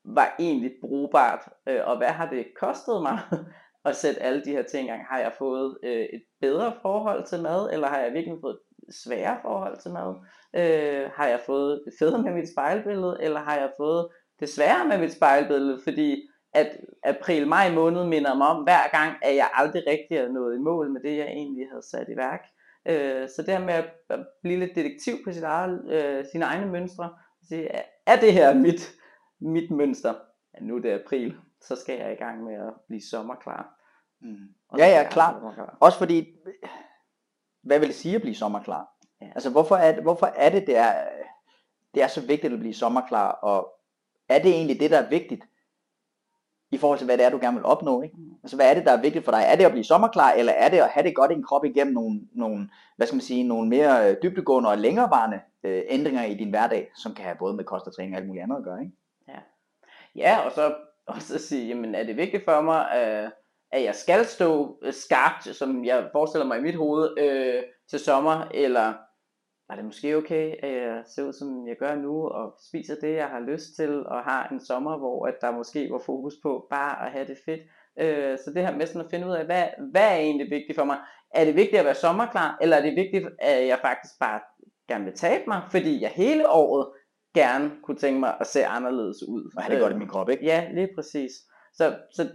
var 0.06 0.36
egentlig 0.40 0.72
brugbart, 0.82 1.50
øh, 1.68 1.80
og 1.84 1.98
hvad 1.98 2.08
har 2.08 2.30
det 2.30 2.46
kostet 2.60 3.02
mig 3.02 3.20
at 3.86 3.96
sætte 3.96 4.22
alle 4.22 4.44
de 4.46 4.52
her 4.52 4.64
ting 4.64 4.88
i 4.88 4.92
gang. 4.92 5.06
Har 5.06 5.20
jeg 5.20 5.34
fået 5.38 5.78
øh, 5.84 6.06
et 6.14 6.24
bedre 6.42 6.74
forhold 6.82 7.26
til 7.26 7.42
mad, 7.42 7.70
eller 7.74 7.88
har 7.88 8.00
jeg 8.00 8.14
virkelig 8.14 8.38
fået 8.42 8.60
svære 8.92 9.38
forhold 9.42 9.78
til 9.78 9.92
mad? 9.92 10.16
Øh, 10.56 11.10
har 11.16 11.28
jeg 11.28 11.40
fået 11.46 11.82
det 11.86 11.94
federe 12.00 12.24
med 12.24 12.34
mit 12.34 12.52
spejlbillede, 12.52 13.18
eller 13.22 13.40
har 13.40 13.56
jeg 13.56 13.72
fået 13.78 14.08
det 14.40 14.50
svære 14.50 14.88
med 14.88 14.98
mit 14.98 15.14
spejlbillede? 15.14 15.80
Fordi 15.84 16.30
at 16.54 16.78
april-maj 17.04 17.72
måned 17.72 18.06
minder 18.06 18.36
mig 18.36 18.48
om 18.48 18.64
hver 18.64 18.88
gang, 18.92 19.16
at 19.22 19.36
jeg 19.36 19.50
aldrig 19.54 19.84
rigtig 19.88 20.18
er 20.18 20.28
nået 20.28 20.56
i 20.56 20.60
mål 20.60 20.92
med 20.92 21.02
det, 21.02 21.18
jeg 21.18 21.28
egentlig 21.28 21.68
havde 21.70 21.90
sat 21.92 22.08
i 22.10 22.18
værk. 22.18 22.42
Øh, 22.88 23.30
så 23.30 23.42
det 23.42 23.54
her 23.54 23.66
med 23.66 23.74
at 23.74 24.26
blive 24.42 24.60
lidt 24.60 24.76
detektiv 24.76 25.14
på 25.26 25.32
sit 25.32 25.44
eget, 25.44 25.92
øh, 25.92 26.26
sine 26.32 26.46
egne 26.46 26.72
mønstre, 26.72 27.14
sige, 27.48 27.70
er 28.06 28.16
det 28.16 28.34
her 28.34 28.54
mit, 28.54 28.92
mit 29.42 29.72
mønster? 29.72 30.14
Ja, 30.54 30.66
nu 30.66 30.76
er 30.76 30.82
det 30.82 31.00
april, 31.04 31.36
så 31.62 31.76
skal 31.76 31.98
jeg 31.98 32.14
i 32.14 32.24
gang 32.24 32.44
med 32.44 32.54
at 32.54 32.74
blive 32.88 33.02
sommerklar. 33.12 33.80
Mm. 34.22 34.36
Ja, 34.78 34.88
ja, 34.88 35.10
klart. 35.10 35.36
Også 35.80 35.98
fordi 35.98 36.36
hvad 37.64 37.80
vil 37.80 37.88
det 37.88 37.96
sige 37.96 38.16
at 38.16 38.22
blive 38.22 38.36
sommerklar? 38.36 38.90
Ja. 39.22 39.28
Altså 39.36 39.50
hvorfor 39.50 39.76
er, 39.76 40.02
hvorfor 40.02 40.26
er 40.26 40.50
det, 40.50 40.68
det 40.68 40.78
er, 40.78 40.94
det 41.94 42.04
er 42.04 42.08
så 42.08 42.22
vigtigt 42.22 42.54
at 42.54 42.60
blive 42.60 42.74
sommerklar, 42.74 43.32
og 43.32 43.68
er 44.30 44.40
det 44.40 44.52
egentlig 44.52 44.80
det, 44.80 44.92
der 44.92 44.98
er 44.98 45.10
vigtigt, 45.10 45.44
i 46.72 46.78
forhold 46.78 46.98
til 47.00 47.06
hvad 47.06 47.18
det 47.18 47.26
er, 47.26 47.30
du 47.30 47.40
gerne 47.42 47.58
vil 47.58 47.66
opnå? 47.66 48.02
Ikke? 48.02 48.16
Mm. 48.18 48.34
Altså 48.44 48.56
hvad 48.56 48.70
er 48.70 48.74
det, 48.74 48.86
der 48.86 48.92
er 48.92 49.02
vigtigt 49.02 49.26
for 49.26 49.32
dig? 49.32 49.44
Er 49.48 49.56
det 49.56 49.66
at 49.66 49.72
blive 49.72 49.84
sommerklar, 49.84 50.32
eller 50.32 50.54
er 50.54 50.70
det 50.70 50.78
at 50.78 50.90
have 50.90 51.04
det 51.04 51.16
godt 51.16 51.32
i 51.32 51.34
en 51.34 51.44
krop 51.44 51.66
igennem 51.66 51.94
nogle, 51.94 52.22
nogle 52.32 52.70
hvad 52.96 53.08
skal 53.08 53.16
man 53.16 53.22
sige, 53.22 53.44
nogle 53.44 53.70
mere 53.70 54.10
øh, 54.10 54.18
dybdegående 54.24 54.70
og 54.70 54.78
længerevarende 54.78 55.40
øh, 55.64 55.82
ændringer 55.88 56.24
i 56.24 56.34
din 56.34 56.50
hverdag, 56.50 56.92
som 56.96 57.14
kan 57.14 57.26
have 57.26 57.38
både 57.40 57.54
med 57.54 57.64
kost 57.64 57.88
og 57.88 57.96
træning 57.96 58.16
og 58.16 58.20
alt 58.20 58.28
muligt 58.28 58.44
andet 58.44 58.58
at 58.58 58.64
gøre? 58.64 58.82
Ikke? 58.82 58.94
Ja. 59.28 59.40
ja, 60.16 60.46
og 60.46 60.52
så 60.52 60.76
også 61.06 61.36
at 61.36 61.42
sige, 61.42 61.68
jamen 61.68 61.96
er 61.96 62.04
det 62.04 62.18
vigtigt 62.18 62.46
for 62.46 62.62
mig, 62.62 62.88
øh, 62.98 63.30
at 63.74 63.84
jeg 63.84 63.96
skal 63.96 64.26
stå 64.26 64.78
øh, 64.84 64.94
skarpt, 64.94 65.56
som 65.56 65.86
jeg 65.86 66.10
forestiller 66.12 66.48
mig 66.48 66.58
i 66.58 66.62
mit 66.62 66.76
hoved, 66.76 67.20
øh, 67.20 67.64
til 67.90 68.00
sommer, 68.00 68.48
eller 68.54 68.94
er 69.70 69.76
det 69.76 69.86
måske 69.86 70.18
okay, 70.18 70.56
at 70.64 70.72
jeg 70.72 71.04
ser 71.16 71.24
ud 71.24 71.34
som 71.34 71.68
jeg 71.68 71.76
gør 71.80 71.96
nu, 71.96 72.28
og 72.28 72.56
spiser 72.70 72.96
det, 73.02 73.16
jeg 73.16 73.28
har 73.28 73.40
lyst 73.40 73.76
til, 73.76 74.06
og 74.06 74.24
har 74.24 74.48
en 74.52 74.66
sommer, 74.66 74.98
hvor 74.98 75.26
at 75.26 75.36
der 75.42 75.52
måske 75.52 75.90
var 75.92 76.02
fokus 76.06 76.34
på 76.44 76.68
bare 76.70 77.06
at 77.06 77.12
have 77.12 77.28
det 77.28 77.38
fedt. 77.46 77.62
Øh, 78.00 78.38
så 78.38 78.52
det 78.56 78.66
her 78.66 78.78
med 78.78 78.86
sådan 78.86 79.02
at 79.02 79.12
finde 79.12 79.28
ud 79.28 79.34
af, 79.34 79.46
hvad, 79.46 79.64
hvad 79.92 80.08
er 80.12 80.16
egentlig 80.16 80.50
vigtigt 80.50 80.78
for 80.78 80.86
mig? 80.86 80.98
Er 81.34 81.46
det 81.46 81.56
vigtigt 81.56 81.80
at 81.80 81.86
være 81.86 81.96
sommerklar, 81.96 82.58
eller 82.62 82.78
er 82.78 82.82
det 82.82 82.96
vigtigt, 82.96 83.26
at 83.40 83.68
jeg 83.68 83.80
faktisk 83.82 84.14
bare 84.20 84.40
gerne 84.88 85.06
vil 85.06 85.14
tabe 85.14 85.44
mig, 85.48 85.62
fordi 85.72 86.02
jeg 86.02 86.10
hele 86.10 86.50
året 86.50 86.88
gerne 87.36 87.72
kunne 87.84 87.98
tænke 87.98 88.20
mig 88.20 88.38
at 88.40 88.48
se 88.48 88.66
anderledes 88.66 89.24
ud. 89.28 89.52
Og 89.58 89.64
have 89.64 89.74
det 89.76 89.82
godt 89.82 89.94
i 89.94 89.98
min 89.98 90.08
krop, 90.08 90.30
ikke? 90.30 90.46
Ja, 90.46 90.70
lige 90.74 90.90
præcis. 90.96 91.32
Så, 91.74 91.96
så 92.16 92.30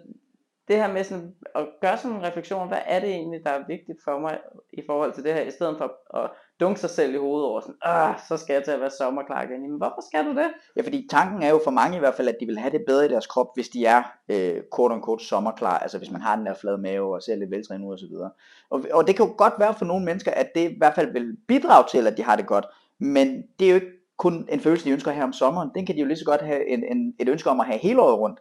det 0.69 0.77
her 0.77 0.93
med 0.93 1.05
sådan 1.05 1.35
at 1.55 1.67
gøre 1.81 1.99
sådan 1.99 2.17
en 2.17 2.23
refleksion, 2.23 2.69
hvad 2.69 2.79
er 2.87 3.01
det 3.01 3.09
egentlig, 3.09 3.41
der 3.45 3.51
er 3.51 3.67
vigtigt 3.69 3.99
for 4.05 4.19
mig 4.19 4.39
i 4.73 4.83
forhold 4.87 5.13
til 5.13 5.25
det 5.25 5.35
her, 5.35 5.43
i 5.43 5.51
stedet 5.51 5.79
for 5.79 6.19
at 6.19 6.31
dunke 6.61 6.81
sig 6.81 6.91
selv 6.91 7.15
i 7.15 7.19
hovedet 7.19 7.47
over 7.49 7.61
sådan, 7.61 7.75
ah, 7.83 8.15
så 8.29 8.37
skal 8.37 8.55
jeg 8.55 8.65
til 8.65 8.71
at 8.71 8.81
være 8.81 8.91
sommerklar 8.91 9.43
igen. 9.43 9.63
Jamen, 9.63 9.77
hvorfor 9.77 10.03
skal 10.11 10.25
du 10.25 10.31
det? 10.31 10.51
Ja, 10.77 10.83
fordi 10.83 11.07
tanken 11.11 11.43
er 11.43 11.51
jo 11.51 11.61
for 11.65 11.71
mange 11.71 11.97
i 11.97 12.01
hvert 12.01 12.15
fald, 12.15 12.29
at 12.29 12.37
de 12.41 12.47
vil 12.47 12.59
have 12.59 12.73
det 12.73 12.85
bedre 12.87 13.05
i 13.05 13.09
deres 13.09 13.27
krop, 13.27 13.47
hvis 13.55 13.69
de 13.69 13.87
er 13.87 14.03
øh, 14.29 14.63
quote 14.77 15.01
kort 15.03 15.23
sommerklar, 15.23 15.79
altså 15.79 15.99
hvis 15.99 16.11
man 16.11 16.21
har 16.21 16.37
den 16.37 16.47
der 16.47 16.55
flade 16.55 16.79
mave 16.79 17.15
og 17.15 17.23
ser 17.23 17.37
lidt 17.37 17.51
veltrænet 17.51 17.87
ud 17.87 17.93
og 17.93 17.99
så 17.99 18.07
videre. 18.07 18.31
Og, 18.71 18.85
og 18.93 19.07
det 19.07 19.17
kan 19.17 19.27
jo 19.27 19.35
godt 19.39 19.55
være 19.59 19.75
for 19.75 19.85
nogle 19.85 20.05
mennesker, 20.05 20.31
at 20.31 20.51
det 20.55 20.71
i 20.71 20.75
hvert 20.79 20.95
fald 20.95 21.13
vil 21.13 21.37
bidrage 21.49 21.85
til, 21.91 22.07
at 22.07 22.17
de 22.17 22.23
har 22.23 22.37
det 22.37 22.47
godt, 22.47 22.67
men 22.99 23.43
det 23.59 23.67
er 23.67 23.71
jo 23.71 23.75
ikke 23.75 23.93
kun 24.17 24.49
en 24.49 24.61
følelse, 24.61 24.85
de 24.85 24.91
ønsker 24.91 25.11
her 25.11 25.25
om 25.25 25.33
sommeren. 25.33 25.71
Den 25.75 25.87
kan 25.87 25.95
de 25.95 26.01
jo 26.01 26.07
lige 26.07 26.19
så 26.19 26.25
godt 26.25 26.43
have 26.43 26.69
en, 26.69 26.85
en, 26.85 27.15
et 27.19 27.29
ønske 27.29 27.51
om 27.51 27.61
at 27.61 27.67
have 27.67 27.79
hele 27.79 28.03
året 28.03 28.19
rundt. 28.19 28.41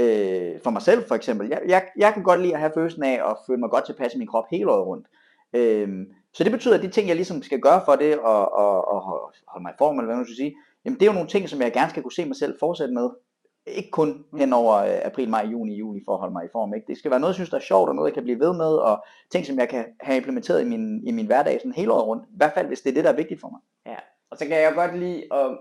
Øh, 0.00 0.60
for 0.64 0.70
mig 0.70 0.82
selv 0.82 1.08
for 1.08 1.14
eksempel. 1.14 1.48
Jeg, 1.48 1.60
jeg, 1.68 1.82
jeg 1.96 2.14
kan 2.14 2.22
godt 2.22 2.40
lide 2.40 2.54
at 2.54 2.60
have 2.60 2.72
følelsen 2.74 3.02
af 3.02 3.30
at 3.30 3.36
føle 3.46 3.60
mig 3.60 3.70
godt 3.70 3.86
tilpas 3.86 4.14
i 4.14 4.18
min 4.18 4.26
krop 4.26 4.44
hele 4.50 4.70
året 4.70 4.86
rundt. 4.86 5.06
Øh, 5.52 5.88
så 6.32 6.44
det 6.44 6.52
betyder, 6.52 6.76
at 6.76 6.82
de 6.82 6.88
ting, 6.88 7.08
jeg 7.08 7.16
ligesom 7.16 7.42
skal 7.42 7.60
gøre 7.60 7.82
for 7.84 7.96
det, 7.96 8.18
og, 8.18 8.52
og, 8.52 8.88
og 8.88 9.00
holde 9.48 9.62
mig 9.62 9.70
i 9.70 9.78
form, 9.78 9.98
eller 9.98 10.06
hvad 10.06 10.16
man 10.16 10.24
skal 10.24 10.36
sige, 10.36 10.54
jamen 10.84 10.98
det 10.98 11.06
er 11.06 11.10
jo 11.10 11.18
nogle 11.18 11.28
ting, 11.28 11.48
som 11.48 11.62
jeg 11.62 11.72
gerne 11.72 11.90
skal 11.90 12.02
kunne 12.02 12.12
se 12.12 12.24
mig 12.24 12.36
selv 12.36 12.56
fortsætte 12.60 12.94
med. 12.94 13.10
Ikke 13.66 13.90
kun 13.90 14.24
hen 14.38 14.52
over 14.52 14.74
øh, 14.76 14.98
april, 15.04 15.28
maj, 15.28 15.46
juni, 15.52 15.74
juli 15.76 16.00
for 16.04 16.12
at 16.12 16.18
holde 16.18 16.32
mig 16.32 16.44
i 16.44 16.52
form. 16.52 16.74
Ikke? 16.74 16.86
Det 16.86 16.98
skal 16.98 17.10
være 17.10 17.20
noget, 17.20 17.32
jeg 17.32 17.34
synes, 17.34 17.50
der 17.50 17.56
er 17.56 17.70
sjovt, 17.70 17.88
og 17.88 17.94
noget, 17.94 18.08
jeg 18.08 18.14
kan 18.14 18.22
blive 18.22 18.40
ved 18.40 18.52
med, 18.56 18.72
og 18.76 19.04
ting, 19.32 19.46
som 19.46 19.58
jeg 19.58 19.68
kan 19.68 19.84
have 20.00 20.16
implementeret 20.16 20.60
i 20.62 20.64
min, 20.64 21.06
i 21.08 21.12
min 21.12 21.26
hverdag 21.26 21.60
sådan 21.60 21.72
hele 21.72 21.92
året 21.92 22.06
rundt. 22.06 22.24
I 22.24 22.36
hvert 22.36 22.52
fald, 22.54 22.66
hvis 22.66 22.80
det 22.80 22.90
er 22.90 22.94
det, 22.94 23.04
der 23.04 23.12
er 23.12 23.16
vigtigt 23.16 23.40
for 23.40 23.48
mig. 23.48 23.60
Ja, 23.86 23.98
og 24.30 24.36
så 24.38 24.46
kan 24.46 24.56
jeg 24.56 24.72
godt 24.74 24.98
lide, 24.98 25.24
og 25.30 25.58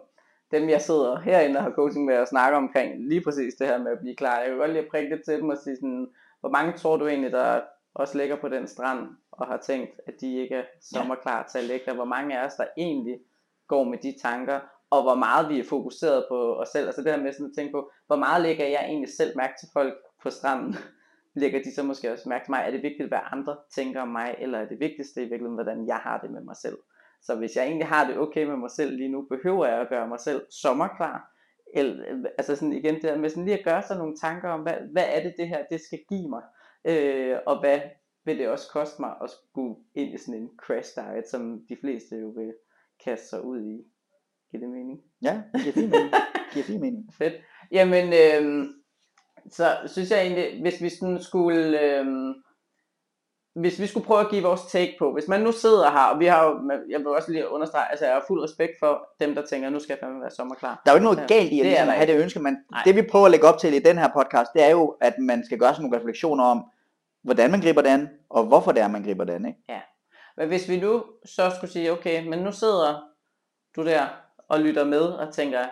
dem 0.51 0.69
jeg 0.69 0.81
sidder 0.81 1.19
herinde 1.19 1.57
og 1.57 1.63
har 1.63 1.71
coaching 1.71 2.05
med 2.05 2.17
og 2.17 2.27
snakker 2.27 2.57
omkring 2.57 3.07
lige 3.07 3.21
præcis 3.21 3.53
det 3.53 3.67
her 3.67 3.77
med 3.77 3.91
at 3.91 3.99
blive 3.99 4.15
klar. 4.15 4.39
Jeg 4.39 4.49
kan 4.49 4.57
godt 4.57 4.71
lide 4.71 4.83
at 4.83 4.89
prikke 4.91 5.15
det 5.15 5.25
til 5.25 5.37
dem 5.37 5.49
og 5.49 5.57
sige 5.57 5.75
sådan, 5.75 6.07
hvor 6.39 6.49
mange 6.49 6.73
tror 6.73 6.97
du 6.97 7.07
egentlig, 7.07 7.31
der 7.31 7.61
også 7.93 8.17
ligger 8.17 8.35
på 8.35 8.49
den 8.49 8.67
strand 8.67 9.07
og 9.31 9.47
har 9.47 9.57
tænkt, 9.57 9.91
at 10.07 10.13
de 10.21 10.35
ikke 10.35 10.55
er 10.55 10.63
sommerklar 10.81 11.47
til 11.51 11.57
at 11.57 11.63
lægge 11.63 11.85
der? 11.85 11.93
Hvor 11.93 12.05
mange 12.05 12.39
af 12.39 12.45
os, 12.45 12.53
der 12.53 12.65
egentlig 12.77 13.19
går 13.67 13.83
med 13.83 13.97
de 13.97 14.15
tanker, 14.21 14.59
og 14.89 15.03
hvor 15.03 15.15
meget 15.15 15.49
vi 15.49 15.59
er 15.59 15.63
fokuseret 15.63 16.25
på 16.29 16.55
os 16.55 16.69
selv. 16.69 16.85
Altså 16.85 17.01
det 17.01 17.11
her 17.11 17.21
med 17.21 17.33
sådan 17.33 17.45
at 17.45 17.51
tænke 17.55 17.71
på, 17.71 17.91
hvor 18.07 18.15
meget 18.15 18.41
lægger 18.41 18.65
jeg 18.65 18.85
egentlig 18.85 19.09
selv 19.09 19.37
mærke 19.37 19.53
til 19.59 19.69
folk 19.73 19.93
på 20.23 20.29
stranden? 20.29 20.75
lægger 21.41 21.63
de 21.63 21.75
så 21.75 21.83
måske 21.83 22.13
også 22.13 22.29
mærke 22.29 22.45
til 22.45 22.51
mig? 22.51 22.63
Er 22.65 22.71
det 22.71 22.83
vigtigt, 22.83 23.07
hvad 23.07 23.19
andre 23.31 23.57
tænker 23.75 24.01
om 24.01 24.07
mig, 24.07 24.35
eller 24.39 24.59
er 24.59 24.67
det 24.67 24.79
vigtigste 24.79 25.21
i 25.21 25.23
virkeligheden, 25.23 25.53
hvordan 25.53 25.87
jeg 25.87 25.95
har 25.95 26.19
det 26.19 26.31
med 26.31 26.41
mig 26.41 26.55
selv? 26.55 26.77
Så 27.27 27.36
hvis 27.36 27.55
jeg 27.55 27.65
egentlig 27.65 27.88
har 27.88 28.07
det 28.07 28.17
okay 28.17 28.43
med 28.43 28.57
mig 28.57 28.72
selv 28.72 28.98
lige 28.98 29.10
nu, 29.10 29.22
behøver 29.22 29.65
jeg 29.65 29.81
at 29.81 29.89
gøre 29.89 30.07
mig 30.07 30.19
selv 30.19 30.41
sommerklar. 30.62 31.31
Eller, 31.74 32.25
altså 32.38 32.55
sådan 32.55 32.74
igen 32.74 32.96
det 32.96 33.03
der 33.03 33.17
med 33.17 33.29
sådan 33.29 33.46
lige 33.46 33.60
at 33.60 33.65
gøre 33.65 33.84
sig 33.84 33.98
nogle 33.98 34.15
tanker 34.15 34.50
om, 34.50 34.62
hvad, 34.62 34.74
hvad 34.91 35.05
er 35.07 35.24
det 35.24 35.34
det 35.38 35.48
her, 35.48 35.65
det 35.72 35.81
skal 35.81 36.00
give 36.10 36.29
mig? 36.29 36.43
Øh, 36.86 37.38
og 37.46 37.60
hvad 37.60 37.79
vil 38.25 38.39
det 38.39 38.48
også 38.48 38.69
koste 38.72 39.01
mig 39.01 39.15
at 39.24 39.29
skulle 39.29 39.75
ind 39.96 40.13
i 40.13 40.17
sådan 40.17 40.41
en 40.41 40.50
crash 40.57 40.96
diet, 40.96 41.27
som 41.29 41.65
de 41.69 41.77
fleste 41.81 42.15
jo 42.15 42.27
vil 42.27 42.53
kaste 43.03 43.27
sig 43.27 43.43
ud 43.46 43.62
i. 43.62 43.84
Giver 44.51 44.62
det 44.62 44.69
mening? 44.69 45.01
Ja, 45.22 45.41
det 45.53 45.62
giver 45.62 45.74
fin 45.74 45.89
mening. 45.89 46.13
Giver 46.53 46.65
fin 46.65 46.81
mening. 46.81 47.13
Fedt. 47.17 47.34
Jamen, 47.72 48.05
øh, 48.07 48.65
så 49.51 49.65
synes 49.86 50.12
jeg 50.12 50.22
egentlig, 50.22 50.62
hvis 50.62 50.81
vi 50.81 50.89
sådan 50.89 51.22
skulle... 51.22 51.81
Øh, 51.81 52.36
hvis 53.59 53.79
vi 53.79 53.87
skulle 53.87 54.05
prøve 54.05 54.19
at 54.19 54.29
give 54.29 54.43
vores 54.43 54.61
take 54.61 54.95
på, 54.99 55.13
hvis 55.13 55.27
man 55.27 55.41
nu 55.41 55.51
sidder 55.51 55.91
her, 55.91 56.05
og 56.13 56.19
vi 56.19 56.25
har 56.25 56.45
jo, 56.45 56.71
jeg 56.89 56.99
vil 56.99 57.07
også 57.07 57.31
lige 57.31 57.49
understrege, 57.49 57.89
altså 57.89 58.05
jeg 58.05 58.13
har 58.13 58.23
fuld 58.27 58.43
respekt 58.43 58.71
for 58.79 59.09
dem, 59.19 59.35
der 59.35 59.45
tænker, 59.45 59.69
nu 59.69 59.79
skal 59.79 59.93
jeg 59.93 59.99
fandme 59.99 60.21
være 60.21 60.31
sommerklar. 60.31 60.81
Der 60.85 60.91
er 60.91 60.95
jo 60.95 60.97
ikke 60.97 61.13
noget 61.13 61.27
galt 61.29 61.51
i 61.51 61.59
at, 61.59 61.65
det 61.65 61.71
ligesom, 61.71 61.89
at 61.89 61.95
have 61.95 62.11
det 62.13 62.21
ønske, 62.21 62.39
men 62.39 62.57
Nej. 62.71 62.81
det 62.85 62.95
vi 62.95 63.01
prøver 63.01 63.25
at 63.25 63.31
lægge 63.31 63.47
op 63.47 63.59
til 63.59 63.73
i 63.73 63.79
den 63.79 63.97
her 63.97 64.09
podcast, 64.13 64.53
det 64.53 64.63
er 64.63 64.69
jo, 64.69 64.97
at 65.01 65.19
man 65.19 65.45
skal 65.45 65.59
gøre 65.59 65.75
sig 65.75 65.83
nogle 65.83 65.97
refleksioner 65.97 66.43
om, 66.43 66.65
hvordan 67.23 67.51
man 67.51 67.61
griber 67.61 67.81
det 67.81 67.89
an, 67.89 68.09
og 68.29 68.43
hvorfor 68.43 68.71
det 68.71 68.81
er, 68.81 68.87
man 68.87 69.03
griber 69.03 69.23
det 69.23 69.33
an. 69.33 69.45
Ikke? 69.45 69.59
Ja. 69.69 69.81
Men 70.37 70.47
hvis 70.47 70.69
vi 70.69 70.79
nu 70.79 71.03
så 71.25 71.51
skulle 71.55 71.71
sige, 71.71 71.91
okay, 71.91 72.27
men 72.27 72.39
nu 72.39 72.51
sidder 72.51 73.03
du 73.75 73.85
der 73.85 74.05
og 74.49 74.59
lytter 74.59 74.85
med 74.85 75.01
og 75.01 75.33
tænker, 75.33 75.65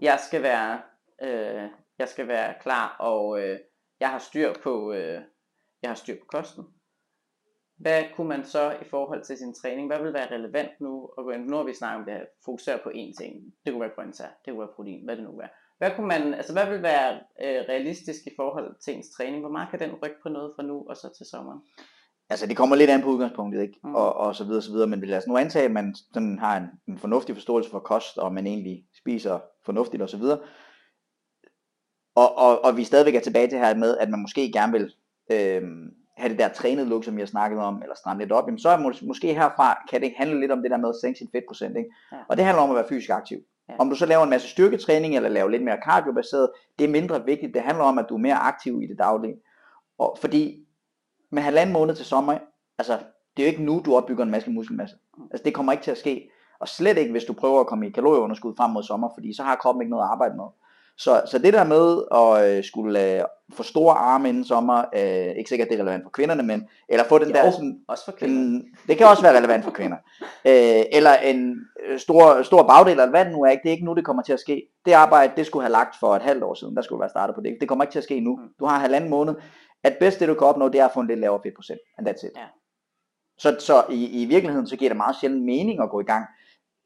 jeg 0.00 0.20
skal 0.26 0.42
være, 0.42 0.80
øh, 1.22 1.68
jeg 1.98 2.08
skal 2.08 2.28
være 2.28 2.54
klar, 2.62 2.96
og 2.98 3.40
øh, 3.42 3.58
jeg 4.00 4.08
har 4.08 4.18
styr 4.18 4.52
på, 4.62 4.92
øh, 4.92 5.20
jeg 5.82 5.90
har 5.90 5.94
styr 5.94 6.14
på 6.14 6.26
kosten 6.28 6.64
hvad 7.82 8.02
kunne 8.16 8.28
man 8.28 8.44
så 8.44 8.70
i 8.82 8.84
forhold 8.90 9.24
til 9.24 9.36
sin 9.38 9.54
træning, 9.54 9.86
hvad 9.86 10.02
vil 10.02 10.12
være 10.12 10.34
relevant 10.34 10.80
nu, 10.80 11.10
og 11.16 11.24
nu 11.38 11.56
har 11.56 11.64
vi 11.64 11.74
snakket 11.74 11.98
om 11.98 12.04
det 12.04 12.14
her, 12.14 12.24
fokusere 12.44 12.78
på 12.82 12.88
én 12.88 13.12
ting, 13.20 13.54
det 13.64 13.72
kunne 13.72 13.80
være 13.80 13.96
grøntsager, 13.96 14.30
det 14.44 14.50
kunne 14.50 14.60
være 14.60 14.76
protein, 14.76 15.04
hvad 15.04 15.16
det 15.16 15.24
nu 15.24 15.36
være. 15.36 15.48
Hvad 15.78 15.90
kunne 15.96 16.06
man, 16.06 16.34
altså 16.34 16.52
hvad 16.52 16.66
vil 16.66 16.82
være 16.82 17.14
øh, 17.14 17.60
realistisk 17.68 18.26
i 18.26 18.30
forhold 18.36 18.76
til 18.84 18.94
ens 18.94 19.10
træning, 19.10 19.40
hvor 19.40 19.50
meget 19.50 19.70
kan 19.70 19.80
den 19.80 19.94
rykke 20.02 20.16
på 20.22 20.28
noget 20.28 20.52
fra 20.56 20.62
nu 20.62 20.84
og 20.88 20.96
så 20.96 21.08
til 21.16 21.26
sommeren? 21.26 21.60
Altså 22.30 22.46
det 22.46 22.56
kommer 22.56 22.76
lidt 22.76 22.90
an 22.90 23.02
på 23.02 23.08
udgangspunktet, 23.08 23.62
ikke? 23.62 23.78
Mm. 23.84 23.94
Og, 23.94 24.14
og 24.14 24.36
så 24.36 24.44
videre, 24.44 24.62
så 24.62 24.72
videre. 24.72 24.86
Men 24.88 25.00
lad 25.00 25.18
os 25.18 25.26
nu 25.26 25.36
antage, 25.36 25.64
at 25.64 25.70
man 25.70 25.94
sådan 26.14 26.38
har 26.38 26.56
en, 26.56 26.66
en 26.88 26.98
fornuftig 26.98 27.34
forståelse 27.36 27.70
for 27.70 27.78
kost, 27.78 28.18
og 28.18 28.34
man 28.34 28.46
egentlig 28.46 28.86
spiser 28.98 29.40
fornuftigt 29.64 30.02
og 30.02 30.08
så 30.08 30.16
videre. 30.16 30.38
Og, 32.14 32.38
og, 32.38 32.64
og 32.64 32.76
vi 32.76 32.84
stadigvæk 32.84 33.14
er 33.14 33.20
tilbage 33.20 33.48
til 33.48 33.58
her 33.58 33.74
med, 33.74 33.98
at 33.98 34.10
man 34.10 34.20
måske 34.20 34.52
gerne 34.52 34.72
vil 34.72 34.94
øh, 35.32 35.62
have 36.16 36.28
det 36.28 36.38
der 36.38 36.48
trænet 36.48 36.86
look, 36.86 37.04
som 37.04 37.18
jeg 37.18 37.28
snakkede 37.28 37.62
om, 37.62 37.82
eller 37.82 37.94
stramme 37.94 38.22
lidt 38.22 38.32
op, 38.32 38.46
jamen 38.46 38.58
så 38.58 38.68
er 38.68 38.76
mås- 38.76 39.06
måske 39.06 39.34
herfra, 39.34 39.82
kan 39.90 40.00
det 40.00 40.12
handle 40.16 40.40
lidt 40.40 40.52
om 40.52 40.62
det 40.62 40.70
der 40.70 40.76
med 40.76 40.88
at 40.88 40.94
sænke 41.00 41.18
sin 41.18 41.28
fedtprocent, 41.32 41.76
ikke? 41.76 41.90
Ja. 42.12 42.16
Og 42.28 42.36
det 42.36 42.44
handler 42.44 42.62
om 42.62 42.70
at 42.70 42.76
være 42.76 42.88
fysisk 42.88 43.10
aktiv. 43.10 43.38
Ja. 43.68 43.74
Om 43.78 43.90
du 43.90 43.96
så 43.96 44.06
laver 44.06 44.22
en 44.24 44.30
masse 44.30 44.48
styrketræning, 44.48 45.16
eller 45.16 45.28
laver 45.28 45.48
lidt 45.48 45.64
mere 45.64 45.78
cardiobaseret, 45.84 46.50
det 46.78 46.84
er 46.84 46.88
mindre 46.88 47.24
vigtigt. 47.24 47.54
Det 47.54 47.62
handler 47.62 47.84
om, 47.84 47.98
at 47.98 48.06
du 48.08 48.14
er 48.14 48.18
mere 48.18 48.34
aktiv 48.34 48.82
i 48.82 48.86
det 48.86 48.98
daglige. 48.98 49.34
Og 49.98 50.18
fordi 50.20 50.66
med 51.30 51.42
halvanden 51.42 51.72
måned 51.72 51.94
til 51.94 52.06
sommer, 52.06 52.38
altså 52.78 52.98
det 53.36 53.42
er 53.42 53.46
jo 53.46 53.50
ikke 53.50 53.62
nu, 53.62 53.82
du 53.84 53.96
opbygger 53.96 54.24
en 54.24 54.30
masse 54.30 54.50
muskelmasse. 54.50 54.96
Mm. 55.18 55.24
Altså 55.30 55.44
det 55.44 55.54
kommer 55.54 55.72
ikke 55.72 55.84
til 55.84 55.90
at 55.90 55.98
ske. 55.98 56.30
Og 56.60 56.68
slet 56.68 56.98
ikke, 56.98 57.10
hvis 57.10 57.24
du 57.24 57.32
prøver 57.32 57.60
at 57.60 57.66
komme 57.66 57.88
i 57.88 57.90
kalorieunderskud 57.90 58.54
frem 58.56 58.70
mod 58.70 58.82
sommer, 58.82 59.08
fordi 59.14 59.36
så 59.36 59.42
har 59.42 59.56
kroppen 59.56 59.82
ikke 59.82 59.90
noget 59.90 60.04
at 60.04 60.10
arbejde 60.10 60.36
med. 60.36 60.44
Så, 60.98 61.22
så 61.26 61.38
det 61.38 61.52
der 61.52 61.64
med 61.64 62.02
at 62.14 62.56
øh, 62.56 62.64
skulle 62.64 63.14
øh, 63.16 63.24
få 63.52 63.62
store 63.62 63.94
arme 63.94 64.28
inden 64.28 64.44
sommer, 64.44 64.84
øh, 64.94 65.36
ikke 65.36 65.48
sikkert 65.48 65.68
det 65.68 65.74
er 65.74 65.82
relevant 65.82 66.02
for 66.04 66.10
kvinderne, 66.10 66.42
men, 66.42 66.68
eller 66.88 67.04
få 67.04 67.18
den 67.18 67.28
jo, 67.28 67.34
der 67.34 67.50
sådan, 67.50 67.80
også 67.88 68.04
for 68.04 68.12
kvinder. 68.12 68.36
En, 68.36 68.64
det 68.88 68.98
kan 68.98 69.06
også 69.06 69.22
være 69.22 69.36
relevant 69.36 69.64
for 69.64 69.70
kvinder. 69.70 69.96
øh, 70.22 70.82
eller 70.92 71.14
en 71.14 71.56
øh, 71.86 71.98
stor, 71.98 72.42
stor 72.42 72.62
bagdel, 72.62 72.90
eller 72.90 73.10
hvad 73.10 73.24
det 73.24 73.32
nu 73.32 73.42
er, 73.42 73.50
ikke? 73.50 73.62
det 73.62 73.68
er 73.68 73.72
ikke 73.72 73.84
nu, 73.84 73.94
det 73.94 74.04
kommer 74.04 74.22
til 74.22 74.32
at 74.32 74.40
ske. 74.40 74.68
Det 74.84 74.92
arbejde, 74.92 75.32
det 75.36 75.46
skulle 75.46 75.62
have 75.62 75.72
lagt 75.72 75.96
for 76.00 76.16
et 76.16 76.22
halvt 76.22 76.42
år 76.42 76.54
siden, 76.54 76.76
der 76.76 76.82
skulle 76.82 77.00
være 77.00 77.10
startet 77.10 77.34
på 77.34 77.40
det. 77.40 77.56
Det 77.60 77.68
kommer 77.68 77.84
ikke 77.84 77.92
til 77.92 77.98
at 77.98 78.04
ske 78.04 78.20
nu. 78.20 78.36
Mm. 78.36 78.48
Du 78.58 78.64
har 78.64 78.78
halvanden 78.78 79.10
måned. 79.10 79.34
At 79.84 79.96
bedst 80.00 80.20
det 80.20 80.28
du 80.28 80.34
kan 80.34 80.46
opnå, 80.46 80.68
det 80.68 80.80
er 80.80 80.84
at 80.84 80.92
få 80.94 81.00
en 81.00 81.06
lidt 81.06 81.20
lavere 81.20 81.40
fedtprocent, 81.42 81.80
and 81.98 82.08
that's 82.08 82.26
it. 82.26 82.32
Ja. 82.36 82.46
Så, 83.38 83.56
så 83.58 83.84
i, 83.90 84.22
i 84.22 84.24
virkeligheden, 84.24 84.66
så 84.66 84.76
giver 84.76 84.88
det 84.88 84.96
meget 84.96 85.16
sjældent 85.20 85.44
mening 85.44 85.82
at 85.82 85.90
gå 85.90 86.00
i 86.00 86.04
gang 86.04 86.24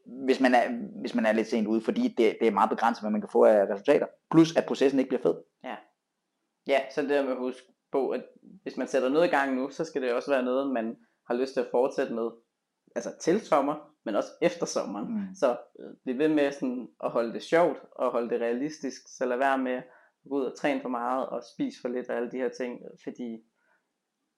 hvis 0.07 0.41
man 0.41 0.55
er, 0.55 0.69
hvis 1.01 1.15
man 1.15 1.27
er 1.27 1.33
lidt 1.33 1.47
sent 1.47 1.67
ude, 1.67 1.81
fordi 1.81 2.09
det, 2.09 2.37
det 2.41 2.49
er 2.49 2.53
meget 2.53 2.71
begrænset, 2.71 3.03
hvad 3.03 3.11
man 3.11 3.21
kan 3.21 3.31
få 3.33 3.45
af 3.45 3.67
resultater. 3.71 4.07
Plus 4.31 4.57
at 4.57 4.65
processen 4.67 4.99
ikke 5.01 5.09
bliver 5.09 5.23
fed. 5.23 5.35
Ja, 5.65 5.77
ja 6.67 6.81
så 6.95 7.03
det 7.03 7.11
der 7.11 7.23
med 7.23 7.33
at 7.33 7.39
huske 7.39 7.67
på, 7.93 8.11
at 8.11 8.25
hvis 8.63 8.77
man 8.77 8.89
sætter 8.89 9.09
noget 9.09 9.27
i 9.27 9.31
gang 9.31 9.55
nu, 9.55 9.71
så 9.71 9.85
skal 9.85 10.03
det 10.03 10.13
også 10.13 10.31
være 10.31 10.43
noget, 10.43 10.73
man 10.73 10.97
har 11.27 11.35
lyst 11.35 11.53
til 11.53 11.61
at 11.61 11.69
fortsætte 11.71 12.15
med. 12.15 12.31
Altså 12.97 13.11
til 13.21 13.41
sommer, 13.41 13.97
men 14.05 14.17
også 14.17 14.29
efter 14.43 14.67
sommeren. 14.67 15.15
Mm. 15.15 15.35
Så 15.35 15.57
øh, 15.81 15.95
bliv 16.05 16.19
ved 16.19 16.29
med 16.29 16.53
sådan 16.53 16.89
at 17.05 17.11
holde 17.11 17.33
det 17.33 17.43
sjovt, 17.43 17.79
og 17.93 18.11
holde 18.11 18.31
det 18.31 18.41
realistisk, 18.41 19.03
så 19.17 19.27
lad 19.27 19.37
være 19.37 19.59
med 19.59 19.73
at 19.73 19.85
gå 20.29 20.37
ud 20.37 20.45
og 20.45 20.57
træne 20.59 20.81
for 20.81 20.89
meget, 20.89 21.27
og 21.27 21.43
spise 21.55 21.81
for 21.81 21.89
lidt, 21.89 22.09
og 22.11 22.17
alle 22.17 22.31
de 22.31 22.37
her 22.37 22.49
ting, 22.49 22.81
fordi 23.05 23.43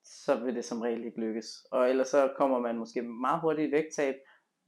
så 0.04 0.34
vil 0.34 0.54
det 0.54 0.64
som 0.64 0.80
regel 0.80 1.04
ikke 1.04 1.20
lykkes. 1.20 1.46
Og 1.70 1.90
ellers 1.90 2.08
så 2.08 2.32
kommer 2.36 2.58
man 2.58 2.78
måske 2.78 3.02
meget 3.02 3.40
hurtigt 3.40 3.68
i 3.68 3.72
vægttab, 3.72 4.14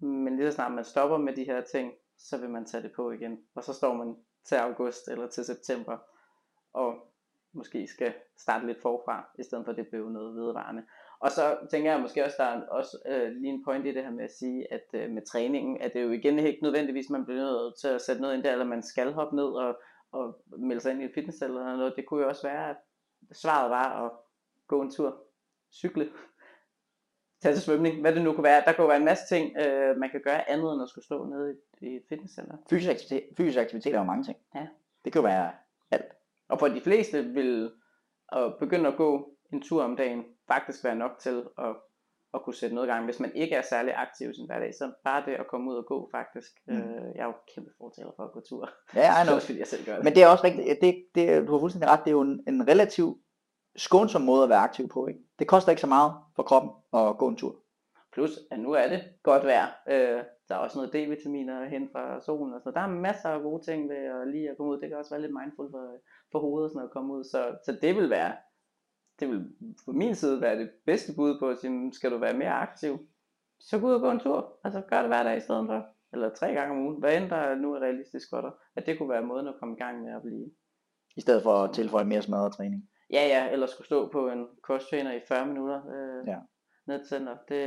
men 0.00 0.36
lige 0.36 0.50
så 0.50 0.54
snart 0.54 0.72
man 0.72 0.84
stopper 0.84 1.18
med 1.18 1.36
de 1.36 1.44
her 1.44 1.60
ting, 1.60 1.92
så 2.18 2.38
vil 2.38 2.50
man 2.50 2.66
tage 2.66 2.82
det 2.82 2.92
på 2.96 3.10
igen. 3.10 3.38
Og 3.54 3.64
så 3.64 3.72
står 3.72 3.94
man 3.94 4.16
til 4.48 4.54
august 4.54 5.08
eller 5.08 5.28
til 5.28 5.44
september, 5.44 5.98
og 6.72 6.94
måske 7.52 7.86
skal 7.86 8.14
starte 8.38 8.66
lidt 8.66 8.82
forfra, 8.82 9.30
i 9.38 9.42
stedet 9.42 9.64
for 9.64 9.72
at 9.72 9.78
det 9.78 9.88
bliver 9.88 10.10
noget 10.10 10.34
vedvarende. 10.34 10.82
Og 11.20 11.30
så 11.30 11.56
tænker 11.70 11.92
jeg 11.92 12.00
måske 12.00 12.24
også, 12.24 12.36
der 12.38 12.44
er 12.44 12.66
også 12.66 12.98
øh, 13.06 13.32
lige 13.32 13.52
en 13.52 13.64
point 13.64 13.86
i 13.86 13.92
det 13.92 14.04
her 14.04 14.10
med 14.10 14.24
at 14.24 14.32
sige, 14.32 14.72
at 14.72 14.84
øh, 14.92 15.10
med 15.10 15.22
træningen, 15.22 15.80
at 15.80 15.94
det 15.94 16.02
jo 16.02 16.10
igen 16.10 16.38
ikke 16.38 16.62
nødvendigvis, 16.62 17.10
man 17.10 17.24
bliver 17.24 17.40
nødt 17.40 17.80
til 17.80 17.88
at 17.88 18.00
sætte 18.00 18.22
noget 18.22 18.34
ind 18.34 18.44
der, 18.44 18.52
eller 18.52 18.64
man 18.64 18.82
skal 18.82 19.12
hoppe 19.12 19.36
ned 19.36 19.44
og, 19.44 19.80
og 20.12 20.42
melde 20.58 20.80
sig 20.80 20.92
ind 20.92 21.02
i 21.02 21.04
et 21.04 21.14
fitnesscenter 21.14 21.60
eller 21.60 21.76
noget. 21.76 21.96
Det 21.96 22.06
kunne 22.06 22.22
jo 22.22 22.28
også 22.28 22.48
være, 22.48 22.70
at 22.70 22.76
svaret 23.32 23.70
var 23.70 24.04
at 24.04 24.12
gå 24.68 24.82
en 24.82 24.90
tur, 24.90 25.24
cykle, 25.72 26.10
tage 27.42 27.54
til 27.54 27.62
svømning, 27.62 28.00
hvad 28.00 28.14
det 28.14 28.22
nu 28.22 28.32
kunne 28.32 28.44
være. 28.44 28.62
Der 28.66 28.72
kunne 28.72 28.88
være 28.88 28.96
en 28.96 29.04
masse 29.04 29.26
ting, 29.28 29.56
øh, 29.56 29.96
man 29.96 30.10
kan 30.10 30.20
gøre 30.24 30.50
andet 30.50 30.72
end 30.72 30.82
at 30.82 30.88
skulle 30.88 31.04
stå 31.04 31.24
nede 31.24 31.54
i, 31.80 31.86
i 31.86 31.96
et 31.96 32.02
fitnesscenter. 32.08 32.56
Fysisk 32.70 32.90
aktivitet, 32.90 33.22
fysisk 33.36 33.58
aktivitet 33.58 33.94
er 33.94 33.98
jo 33.98 34.04
mange 34.04 34.24
ting. 34.24 34.36
Ja. 34.54 34.66
Det 35.04 35.12
kan 35.12 35.22
jo 35.22 35.28
være 35.28 35.50
alt. 35.90 36.12
Og 36.48 36.58
for 36.58 36.68
de 36.68 36.80
fleste 36.80 37.24
vil 37.24 37.72
at 38.32 38.54
begynde 38.60 38.88
at 38.88 38.96
gå 38.96 39.30
en 39.52 39.62
tur 39.62 39.82
om 39.82 39.96
dagen 39.96 40.24
faktisk 40.48 40.84
være 40.84 40.96
nok 40.96 41.10
til 41.20 41.44
at, 41.58 41.76
at 42.34 42.42
kunne 42.42 42.54
sætte 42.54 42.74
noget 42.74 42.88
i 42.88 42.90
gang. 42.90 43.04
Hvis 43.04 43.20
man 43.20 43.32
ikke 43.34 43.54
er 43.54 43.62
særlig 43.62 43.94
aktiv 43.96 44.30
i 44.30 44.34
sin 44.34 44.46
hverdag, 44.46 44.74
så 44.74 44.92
bare 45.04 45.24
det 45.26 45.32
at 45.32 45.46
komme 45.46 45.70
ud 45.70 45.76
og 45.76 45.86
gå 45.86 46.08
faktisk. 46.10 46.52
Mm. 46.66 46.76
Øh, 46.76 47.14
jeg 47.14 47.22
er 47.22 47.26
jo 47.26 47.32
kæmpe 47.54 47.70
fortaler 47.78 48.10
for 48.16 48.24
at 48.24 48.32
gå 48.32 48.40
tur. 48.40 48.70
Ja, 48.94 49.00
jeg 49.00 49.26
er 49.28 49.34
også 49.34 49.46
fordi 49.46 49.58
jeg 49.58 49.66
selv 49.66 49.84
gør 49.86 49.94
det. 49.94 50.04
Men 50.04 50.14
det 50.14 50.22
er 50.22 50.28
også 50.28 50.44
rigtigt, 50.44 50.80
det, 50.80 51.04
det, 51.14 51.48
du 51.48 51.52
har 51.52 51.60
fuldstændig 51.60 51.90
ret, 51.90 52.00
det 52.04 52.10
er 52.10 52.12
jo 52.12 52.20
en, 52.20 52.44
en 52.48 52.68
relativ 52.68 53.18
skånsom 53.76 54.22
måde 54.22 54.42
at 54.42 54.48
være 54.48 54.58
aktiv 54.58 54.88
på. 54.88 55.06
Ikke? 55.06 55.20
Det 55.38 55.48
koster 55.48 55.70
ikke 55.70 55.80
så 55.80 55.86
meget 55.86 56.12
for 56.36 56.42
kroppen 56.42 56.70
at 56.94 57.18
gå 57.18 57.28
en 57.28 57.36
tur. 57.36 57.56
Plus, 58.12 58.30
at 58.50 58.60
nu 58.60 58.72
er 58.72 58.88
det 58.88 59.02
godt 59.22 59.44
vejr. 59.44 59.66
Øh, 59.88 60.24
der 60.48 60.54
er 60.54 60.58
også 60.58 60.78
noget 60.78 60.94
D-vitaminer 60.94 61.68
hen 61.68 61.88
fra 61.92 62.20
solen. 62.20 62.54
Og 62.54 62.60
så 62.60 62.70
der 62.70 62.80
er 62.80 62.88
masser 62.88 63.28
af 63.28 63.42
gode 63.42 63.64
ting 63.64 63.88
ved 63.88 63.96
at 63.96 64.28
lige 64.28 64.50
at 64.50 64.56
komme 64.56 64.72
ud. 64.72 64.80
Det 64.80 64.88
kan 64.88 64.98
også 64.98 65.10
være 65.10 65.20
lidt 65.20 65.38
mindful 65.40 65.70
for, 65.70 65.96
for 66.32 66.38
hovedet 66.38 66.64
og 66.64 66.70
sådan 66.70 66.84
at 66.84 66.92
komme 66.92 67.12
ud. 67.14 67.24
Så, 67.24 67.58
så 67.64 67.78
det 67.82 67.96
vil 67.96 68.10
være, 68.10 68.32
det 69.20 69.28
vil 69.28 69.52
på 69.84 69.92
min 69.92 70.14
side 70.14 70.40
være 70.40 70.58
det 70.58 70.70
bedste 70.86 71.12
bud 71.16 71.38
på 71.38 71.48
at 71.48 71.58
sige, 71.58 71.92
skal 71.92 72.10
du 72.10 72.18
være 72.18 72.38
mere 72.38 72.52
aktiv, 72.52 72.98
så 73.60 73.78
gå 73.78 73.86
ud 73.86 73.92
og 73.92 74.00
gå 74.00 74.10
en 74.10 74.20
tur. 74.20 74.58
Altså 74.64 74.80
gør 74.80 74.98
det 74.98 75.08
hver 75.08 75.22
dag 75.22 75.36
i 75.36 75.40
stedet 75.40 75.66
for. 75.66 75.86
eller 76.12 76.34
tre 76.34 76.52
gange 76.52 76.74
om 76.74 76.86
ugen, 76.86 77.00
hvad 77.00 77.16
end 77.16 77.30
der 77.30 77.54
nu 77.54 77.74
er 77.74 77.80
realistisk 77.80 78.30
for 78.30 78.40
dig, 78.40 78.50
at 78.76 78.86
det 78.86 78.98
kunne 78.98 79.08
være 79.08 79.22
måden 79.22 79.48
at 79.48 79.54
komme 79.58 79.74
i 79.76 79.78
gang 79.78 80.02
med 80.02 80.12
at 80.12 80.22
blive. 80.22 80.50
I 81.16 81.20
stedet 81.20 81.42
for 81.42 81.54
at 81.54 81.74
tilføje 81.74 82.04
mere 82.04 82.22
smadret 82.22 82.52
træning. 82.52 82.89
Ja, 83.12 83.26
ja, 83.26 83.48
eller 83.52 83.66
skulle 83.66 83.86
stå 83.86 84.08
på 84.08 84.28
en 84.28 84.48
kosttrainer 84.62 85.12
i 85.12 85.20
40 85.28 85.46
minutter 85.46 85.80
øh, 85.94 86.28
Ja. 86.28 86.38
ned 86.86 86.98
til 86.98 87.08
center. 87.08 87.32
Det, 87.48 87.58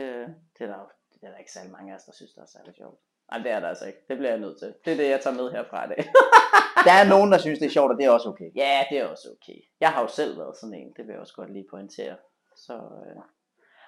det, 0.58 0.63
er 0.63 0.67
der, 0.67 0.91
det 1.13 1.23
er 1.23 1.32
der 1.32 1.38
ikke 1.38 1.51
særlig 1.51 1.71
mange 1.71 1.91
af 1.91 1.95
os, 1.95 2.03
der 2.03 2.12
synes, 2.15 2.32
der 2.34 2.41
er 2.41 2.45
særlig 2.45 2.75
sjovt. 2.75 2.99
Nej, 3.32 3.39
det 3.43 3.51
er 3.51 3.60
der 3.60 3.67
altså 3.67 3.86
ikke. 3.88 3.99
Det 4.10 4.17
bliver 4.17 4.32
jeg 4.32 4.39
nødt 4.39 4.60
til. 4.60 4.73
Det 4.86 4.93
er 4.93 4.97
det, 4.97 5.10
jeg 5.10 5.21
tager 5.21 5.36
med 5.36 5.51
herfra 5.51 5.86
i 5.86 5.88
dag. 5.88 6.03
Der 6.88 6.91
er 6.91 7.10
nogen, 7.10 7.32
der 7.32 7.38
synes, 7.38 7.60
det 7.60 7.65
er 7.65 7.69
sjovt, 7.69 7.91
og 7.91 7.97
det 7.97 8.06
er 8.06 8.10
også 8.10 8.29
okay. 8.29 8.49
ja, 8.56 8.84
det 8.89 8.97
er 8.97 9.06
også 9.08 9.27
okay. 9.32 9.60
Jeg 9.79 9.89
har 9.89 10.01
jo 10.01 10.08
selv 10.08 10.38
været 10.39 10.58
sådan 10.58 10.73
en. 10.73 10.88
Det 10.97 11.06
vil 11.08 11.13
jeg 11.13 11.19
også 11.19 11.34
godt 11.36 11.53
lige 11.53 11.65
pointere. 11.69 12.15
Så, 12.56 12.73
øh. 12.73 13.21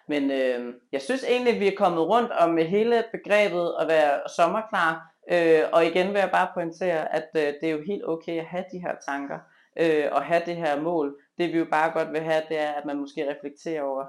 Men 0.07 0.31
øh, 0.31 0.73
jeg 0.91 1.01
synes 1.01 1.23
egentlig, 1.23 1.59
vi 1.59 1.67
er 1.67 1.77
kommet 1.77 2.07
rundt 2.07 2.31
om 2.31 2.57
hele 2.57 3.03
begrebet 3.11 3.75
at 3.79 3.87
være 3.87 4.21
sommerklar. 4.35 5.11
Øh, 5.31 5.63
og 5.73 5.85
igen 5.85 6.07
vil 6.07 6.19
jeg 6.19 6.29
bare 6.31 6.51
pointere, 6.53 7.15
at 7.15 7.29
øh, 7.35 7.41
det 7.61 7.63
er 7.63 7.71
jo 7.71 7.81
helt 7.87 8.05
okay 8.07 8.39
at 8.39 8.45
have 8.45 8.65
de 8.71 8.79
her 8.79 8.95
tanker. 9.07 9.39
Øh, 9.79 10.05
og 10.11 10.21
have 10.21 10.41
det 10.45 10.55
her 10.55 10.81
mål. 10.81 11.21
Det 11.37 11.53
vi 11.53 11.57
jo 11.57 11.65
bare 11.71 11.91
godt 11.91 12.11
vil 12.11 12.21
have, 12.21 12.43
det 12.49 12.59
er, 12.59 12.71
at 12.71 12.85
man 12.85 12.97
måske 12.97 13.29
reflekterer 13.35 13.81
over, 13.83 14.05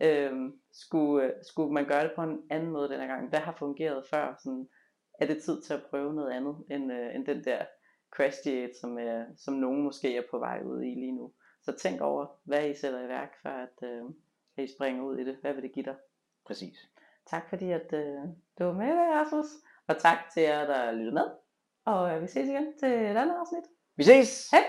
Ja. 0.00 0.06
øhm, 0.26 0.60
skulle, 0.72 1.24
øh, 1.26 1.32
skulle 1.42 1.72
man 1.72 1.84
gøre 1.88 2.02
det 2.04 2.12
på 2.16 2.22
en 2.22 2.42
anden 2.50 2.70
måde 2.70 2.88
denne 2.88 3.06
gang? 3.06 3.28
Hvad 3.28 3.38
har 3.38 3.52
fungeret 3.58 4.04
før? 4.10 4.34
Sådan, 4.44 4.68
er 5.20 5.26
det 5.26 5.42
tid 5.42 5.62
til 5.62 5.74
at 5.74 5.82
prøve 5.90 6.14
noget 6.14 6.30
andet, 6.32 6.56
end, 6.70 6.92
øh, 6.92 7.14
end 7.14 7.26
den 7.26 7.44
der 7.44 7.64
crash 8.16 8.38
diet, 8.44 8.70
som, 8.80 8.98
øh, 8.98 9.24
som 9.36 9.54
nogen 9.54 9.82
måske 9.82 10.16
er 10.16 10.22
på 10.30 10.38
vej 10.38 10.60
ud 10.64 10.82
i 10.82 10.94
lige 10.94 11.12
nu? 11.12 11.32
Så 11.62 11.72
tænk 11.72 12.00
over, 12.00 12.26
hvad 12.44 12.68
I 12.68 12.74
sætter 12.74 13.04
i 13.04 13.08
værk, 13.08 13.34
før 13.42 13.50
at, 13.50 13.88
øh, 13.88 14.04
at 14.56 14.64
I 14.64 14.74
springer 14.76 15.04
ud 15.04 15.18
i 15.18 15.24
det. 15.24 15.36
Hvad 15.40 15.52
vil 15.54 15.62
det 15.62 15.72
give 15.72 15.84
dig? 15.84 15.96
Præcis. 16.46 16.76
Tak 17.26 17.48
fordi, 17.48 17.70
at 17.70 17.92
øh, 17.92 18.18
du 18.58 18.64
var 18.64 18.72
med 18.72 18.92
Rasmus. 18.92 19.46
Og 19.86 19.98
tak 19.98 20.18
til 20.34 20.42
jer, 20.42 20.66
der 20.66 20.92
lyttede 20.92 21.14
med. 21.14 21.26
Og 21.84 22.10
øh, 22.14 22.22
vi 22.22 22.26
ses 22.26 22.48
igen 22.48 22.78
til 22.78 22.88
et 22.88 23.16
andet 23.16 23.34
afsnit. 23.40 23.64
Vi 23.96 24.02
ses! 24.02 24.50
Hej! 24.50 24.60